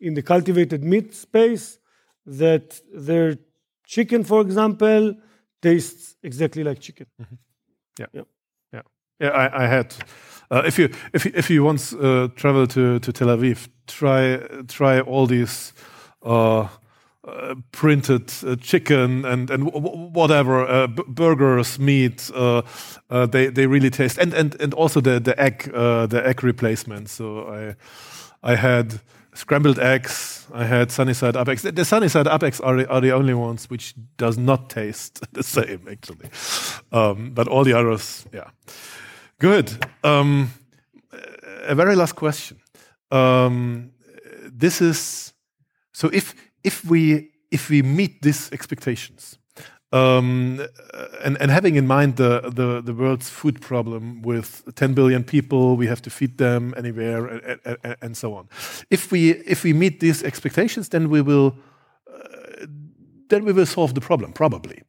in 0.00 0.14
the 0.14 0.22
cultivated 0.22 0.82
meat 0.84 1.14
space 1.14 1.78
that 2.26 2.80
their 2.92 3.38
chicken, 3.86 4.24
for 4.24 4.40
example, 4.40 5.14
tastes 5.62 6.16
exactly 6.22 6.64
like 6.64 6.80
chicken. 6.80 7.06
Mm-hmm. 7.20 7.34
Yeah. 7.98 8.06
yeah, 8.12 8.22
yeah, 8.72 8.82
yeah. 9.20 9.30
I, 9.30 9.64
I 9.64 9.66
had. 9.66 9.94
Uh, 10.50 10.62
if 10.64 10.78
you 10.78 10.88
if 11.12 11.24
you, 11.24 11.32
if 11.34 11.50
you 11.50 11.64
once 11.64 11.92
uh, 11.94 12.28
travel 12.34 12.66
to 12.66 12.98
to 13.00 13.12
Tel 13.12 13.28
Aviv, 13.28 13.68
try 13.86 14.38
try 14.68 15.00
all 15.00 15.26
these. 15.26 15.72
Uh, 16.22 16.68
printed 17.72 18.32
uh, 18.46 18.56
chicken 18.56 19.24
and 19.24 19.50
and 19.50 19.72
whatever 20.14 20.66
uh, 20.66 20.86
burgers, 20.86 21.78
meat. 21.78 22.30
Uh, 22.34 22.62
uh, 23.10 23.26
they 23.26 23.50
they 23.50 23.66
really 23.66 23.90
taste 23.90 24.18
and 24.18 24.34
and 24.34 24.60
and 24.60 24.74
also 24.74 25.00
the 25.00 25.20
the 25.20 25.38
egg 25.40 25.70
uh, 25.74 26.06
the 26.06 26.26
egg 26.26 26.42
replacement. 26.42 27.08
So 27.08 27.48
I 27.48 27.74
I 28.52 28.56
had 28.56 29.00
scrambled 29.34 29.78
eggs. 29.78 30.46
I 30.52 30.64
had 30.64 30.90
sunny 30.90 31.14
side 31.14 31.36
up 31.36 31.48
eggs. 31.48 31.62
The 31.62 31.84
sunny 31.84 32.08
side 32.08 32.26
up 32.26 32.42
eggs 32.42 32.60
are, 32.60 32.86
are 32.90 33.00
the 33.00 33.12
only 33.12 33.34
ones 33.34 33.70
which 33.70 33.94
does 34.16 34.36
not 34.36 34.70
taste 34.70 35.20
the 35.32 35.42
same 35.42 35.86
actually, 35.90 36.30
um, 36.92 37.30
but 37.34 37.48
all 37.48 37.64
the 37.64 37.78
others, 37.78 38.26
yeah, 38.32 38.50
good. 39.38 39.70
Um, 40.02 40.50
a 41.66 41.74
very 41.74 41.96
last 41.96 42.14
question. 42.16 42.58
Um, 43.10 43.92
this 44.58 44.80
is 44.80 45.32
so 45.92 46.08
if 46.12 46.34
if 46.64 46.84
we 46.84 47.30
if 47.50 47.70
we 47.70 47.82
meet 47.82 48.22
these 48.22 48.52
expectations, 48.52 49.38
um, 49.90 50.60
and, 51.24 51.38
and, 51.40 51.50
having 51.50 51.76
in 51.76 51.86
mind 51.86 52.16
the, 52.16 52.52
the, 52.54 52.82
the, 52.82 52.92
world's 52.92 53.30
food 53.30 53.62
problem 53.62 54.20
with 54.20 54.62
10 54.74 54.92
billion 54.92 55.24
people, 55.24 55.78
we 55.78 55.86
have 55.86 56.02
to 56.02 56.10
feed 56.10 56.36
them 56.36 56.74
anywhere, 56.76 57.26
and, 57.26 57.58
and, 57.64 57.96
and 58.02 58.16
so 58.16 58.34
on. 58.34 58.50
If 58.90 59.10
we 59.10 59.30
if 59.30 59.64
we 59.64 59.72
meet 59.72 60.00
these 60.00 60.22
expectations, 60.22 60.90
then 60.90 61.08
we 61.08 61.22
will 61.22 61.56
uh, 62.06 62.66
then 63.28 63.46
we 63.46 63.52
will 63.52 63.64
solve 63.64 63.94
the 63.94 64.02
problem 64.02 64.32
probably. 64.32 64.82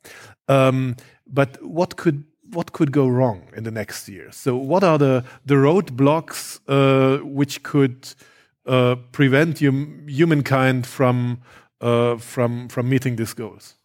Um, 0.49 0.97
but 1.25 1.63
what 1.63 1.95
could 1.95 2.25
what 2.51 2.73
could 2.73 2.91
go 2.91 3.07
wrong 3.07 3.43
in 3.55 3.63
the 3.63 3.71
next 3.71 4.09
year? 4.09 4.31
So 4.33 4.57
what 4.57 4.83
are 4.83 4.97
the 4.97 5.23
the 5.45 5.55
roadblocks 5.55 6.59
uh, 6.67 7.23
which 7.23 7.63
could 7.63 8.13
uh, 8.69 8.95
prevent 9.11 9.59
hum 9.59 10.05
humankind 10.07 10.85
from 10.85 11.41
uh, 11.81 12.17
from 12.17 12.67
from 12.69 12.89
meeting 12.89 13.15
these 13.15 13.33
goals? 13.33 13.75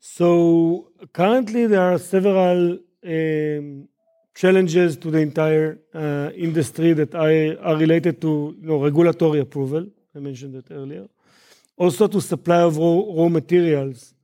So 0.00 0.92
currently 1.12 1.66
there 1.66 1.92
are 1.92 1.98
several 1.98 2.78
um, 3.06 3.88
challenges 4.34 4.96
to 4.98 5.10
the 5.10 5.18
entire 5.18 5.78
uh, 5.94 6.30
industry 6.34 6.92
that 6.92 7.14
I, 7.14 7.56
are 7.56 7.76
related 7.76 8.20
to 8.20 8.56
you 8.60 8.66
know, 8.66 8.82
regulatory 8.82 9.40
approval. 9.40 9.86
I 10.14 10.18
mentioned 10.18 10.54
that 10.54 10.70
earlier. 10.70 11.06
Also 11.76 12.06
to 12.06 12.20
supply 12.20 12.60
of 12.62 12.76
raw, 12.76 13.02
raw 13.16 13.28
materials, 13.28 14.14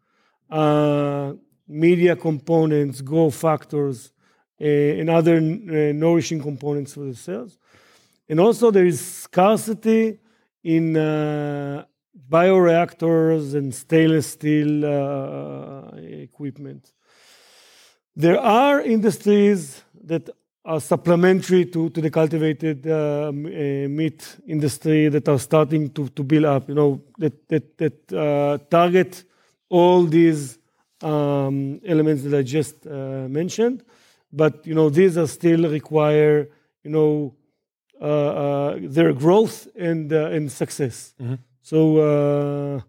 uh, 0.50 1.32
media 1.66 2.16
components, 2.16 3.00
growth 3.00 3.34
factors, 3.34 4.12
uh, 4.60 4.64
and 4.64 5.08
other 5.08 5.36
uh, 5.36 5.92
nourishing 5.92 6.40
components 6.42 6.94
for 6.94 7.04
the 7.04 7.14
cells. 7.14 7.58
And 8.30 8.38
also 8.38 8.70
there 8.70 8.86
is 8.86 9.00
scarcity 9.00 10.20
in 10.62 10.96
uh, 10.96 11.84
bioreactors 12.30 13.56
and 13.56 13.74
stainless 13.74 14.28
steel 14.28 14.84
uh, 14.86 15.96
equipment. 15.96 16.92
There 18.14 18.38
are 18.38 18.82
industries 18.82 19.82
that 20.04 20.30
are 20.64 20.80
supplementary 20.80 21.64
to, 21.64 21.90
to 21.90 22.00
the 22.00 22.10
cultivated 22.10 22.86
uh, 22.86 23.30
uh, 23.30 23.32
meat 23.32 24.36
industry 24.46 25.08
that 25.08 25.28
are 25.28 25.38
starting 25.40 25.90
to, 25.90 26.08
to 26.10 26.22
build 26.22 26.44
up, 26.44 26.68
you 26.68 26.76
know, 26.76 27.02
that, 27.18 27.48
that, 27.48 27.78
that 27.78 28.12
uh, 28.12 28.58
target 28.70 29.24
all 29.68 30.04
these 30.04 30.56
um, 31.00 31.80
elements 31.84 32.22
that 32.22 32.38
I 32.38 32.42
just 32.42 32.86
uh, 32.86 33.26
mentioned. 33.28 33.82
But, 34.32 34.64
you 34.64 34.76
know, 34.76 34.88
these 34.88 35.18
are 35.18 35.26
still 35.26 35.68
require, 35.68 36.48
you 36.84 36.90
know, 36.92 37.34
their 38.00 39.12
growth 39.12 39.68
and, 39.76 40.12
and 40.12 40.50
success. 40.50 41.14
Mm-hmm. 41.20 41.34
So 41.62 41.98
uh, 41.98 42.80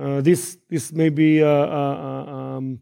uh, 0.00 0.20
this 0.22 0.56
this 0.68 0.92
may 0.92 1.10
be 1.10 1.42
uh, 1.42 1.48
um, 1.48 2.80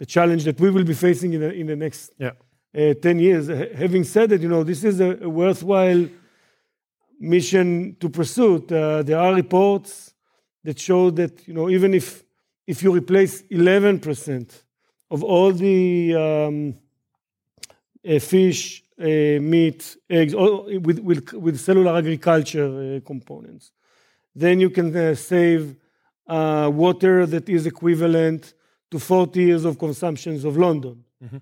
a 0.00 0.06
challenge 0.06 0.44
that 0.44 0.60
we 0.60 0.70
will 0.70 0.84
be 0.84 0.94
facing 0.94 1.32
in 1.32 1.40
the, 1.40 1.52
in 1.52 1.66
the 1.66 1.76
next 1.76 2.12
yeah. 2.18 2.32
10 2.72 3.18
years. 3.18 3.48
having 3.76 4.04
said 4.04 4.30
that, 4.30 4.40
you 4.40 4.48
know, 4.48 4.64
this 4.64 4.84
is 4.84 5.00
a, 5.00 5.18
a 5.22 5.28
worthwhile 5.28 6.08
mission 7.20 7.96
to 8.00 8.08
pursue. 8.08 8.58
there 8.58 9.18
are 9.18 9.34
reports 9.34 10.14
that 10.64 10.78
show 10.78 11.10
that, 11.10 11.46
you 11.46 11.54
know, 11.54 11.68
even 11.68 11.94
if 11.94 12.24
if 12.66 12.82
you 12.82 12.94
replace 12.94 13.42
11% 13.42 14.62
of 15.10 15.22
all 15.22 15.52
the 15.52 16.14
um, 16.14 16.74
uh, 18.08 18.18
fish, 18.18 18.82
uh, 18.82 18.83
meat, 18.98 19.96
eggs, 20.08 20.34
all, 20.34 20.64
with, 20.80 20.98
with, 21.00 21.32
with 21.32 21.58
cellular 21.58 21.96
agriculture 21.96 22.96
uh, 22.96 23.00
components, 23.06 23.72
then 24.34 24.60
you 24.60 24.70
can 24.70 24.94
uh, 24.96 25.14
save 25.14 25.76
uh, 26.26 26.70
water 26.72 27.26
that 27.26 27.48
is 27.48 27.66
equivalent 27.66 28.54
to 28.90 28.98
40 28.98 29.40
years 29.40 29.64
of 29.64 29.78
consumptions 29.78 30.44
of 30.44 30.56
London. 30.56 31.04
Mm-hmm. 31.22 31.38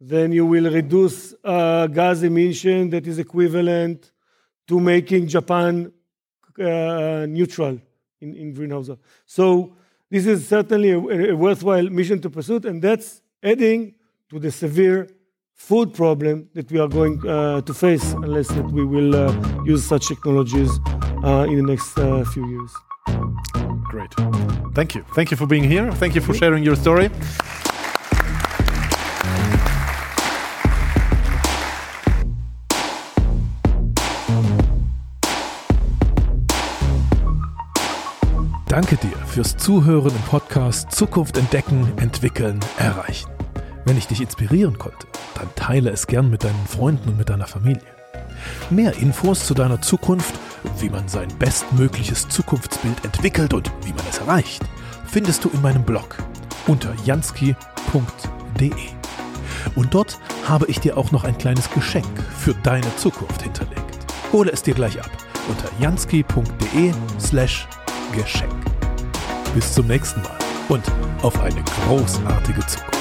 Then 0.00 0.32
you 0.32 0.46
will 0.46 0.70
reduce 0.70 1.34
uh, 1.44 1.86
gas 1.86 2.22
emission 2.22 2.90
that 2.90 3.06
is 3.06 3.18
equivalent 3.18 4.10
to 4.68 4.80
making 4.80 5.28
Japan 5.28 5.92
uh, 6.58 7.26
neutral 7.28 7.78
in, 8.20 8.34
in 8.34 8.54
greenhouse. 8.54 8.90
So 9.26 9.76
this 10.10 10.26
is 10.26 10.48
certainly 10.48 10.90
a, 10.90 10.98
a, 10.98 11.36
worthwhile 11.36 11.88
mission 11.90 12.20
to 12.20 12.30
pursue, 12.30 12.60
and 12.64 12.80
that's 12.80 13.22
adding 13.42 13.94
to 14.30 14.38
the 14.38 14.50
severe 14.50 15.08
food 15.54 15.94
problem 15.94 16.48
that 16.54 16.70
we 16.70 16.78
are 16.78 16.88
going 16.88 17.20
uh, 17.26 17.60
to 17.62 17.74
face 17.74 18.12
unless 18.12 18.48
that 18.48 18.70
we 18.70 18.84
will 18.84 19.14
uh, 19.14 19.64
use 19.64 19.84
such 19.84 20.08
technologies 20.08 20.70
uh, 21.24 21.46
in 21.48 21.56
the 21.56 21.62
next 21.72 21.98
uh, 21.98 22.24
few 22.24 22.46
years. 22.48 22.72
Great. 23.84 24.12
Thank 24.74 24.94
you. 24.94 25.04
Thank 25.14 25.30
you 25.30 25.36
for 25.36 25.46
being 25.46 25.64
here. 25.64 25.90
Thank 25.92 26.14
you 26.14 26.20
for 26.20 26.34
sharing 26.34 26.64
your 26.64 26.76
story. 26.76 27.10
Danke 38.74 38.96
dir 38.96 39.16
fürs 39.26 39.56
Zuhören 39.56 40.10
im 40.10 40.22
Podcast 40.28 40.90
Zukunft 40.90 41.38
entdecken, 41.38 41.86
entwickeln, 41.98 42.58
erreichen. 42.76 43.33
Wenn 43.84 43.98
ich 43.98 44.06
dich 44.06 44.20
inspirieren 44.20 44.78
konnte, 44.78 45.06
dann 45.34 45.48
teile 45.54 45.90
es 45.90 46.06
gern 46.06 46.30
mit 46.30 46.44
deinen 46.44 46.66
Freunden 46.66 47.10
und 47.10 47.18
mit 47.18 47.28
deiner 47.28 47.46
Familie. 47.46 47.82
Mehr 48.70 48.96
Infos 48.96 49.46
zu 49.46 49.54
deiner 49.54 49.80
Zukunft 49.82 50.34
wie 50.78 50.90
man 50.90 51.08
sein 51.08 51.28
bestmögliches 51.38 52.28
Zukunftsbild 52.28 53.04
entwickelt 53.04 53.54
und 53.54 53.70
wie 53.84 53.92
man 53.92 54.04
es 54.08 54.18
erreicht, 54.18 54.62
findest 55.06 55.44
du 55.44 55.50
in 55.50 55.62
meinem 55.62 55.84
Blog 55.84 56.16
unter 56.66 56.94
jansky.de. 57.04 57.54
Und 59.74 59.94
dort 59.94 60.18
habe 60.46 60.66
ich 60.66 60.80
dir 60.80 60.96
auch 60.96 61.10
noch 61.10 61.24
ein 61.24 61.38
kleines 61.38 61.70
Geschenk 61.70 62.22
für 62.38 62.54
deine 62.62 62.94
Zukunft 62.96 63.42
hinterlegt. 63.42 63.82
Hole 64.32 64.50
es 64.50 64.62
dir 64.62 64.74
gleich 64.74 64.98
ab 64.98 65.10
unter 65.48 65.68
jansky.de 65.80 66.92
slash 67.20 67.68
Geschenk. 68.12 68.52
Bis 69.54 69.72
zum 69.72 69.86
nächsten 69.86 70.22
Mal 70.22 70.38
und 70.68 70.84
auf 71.22 71.40
eine 71.40 71.62
großartige 71.86 72.66
Zukunft. 72.66 72.93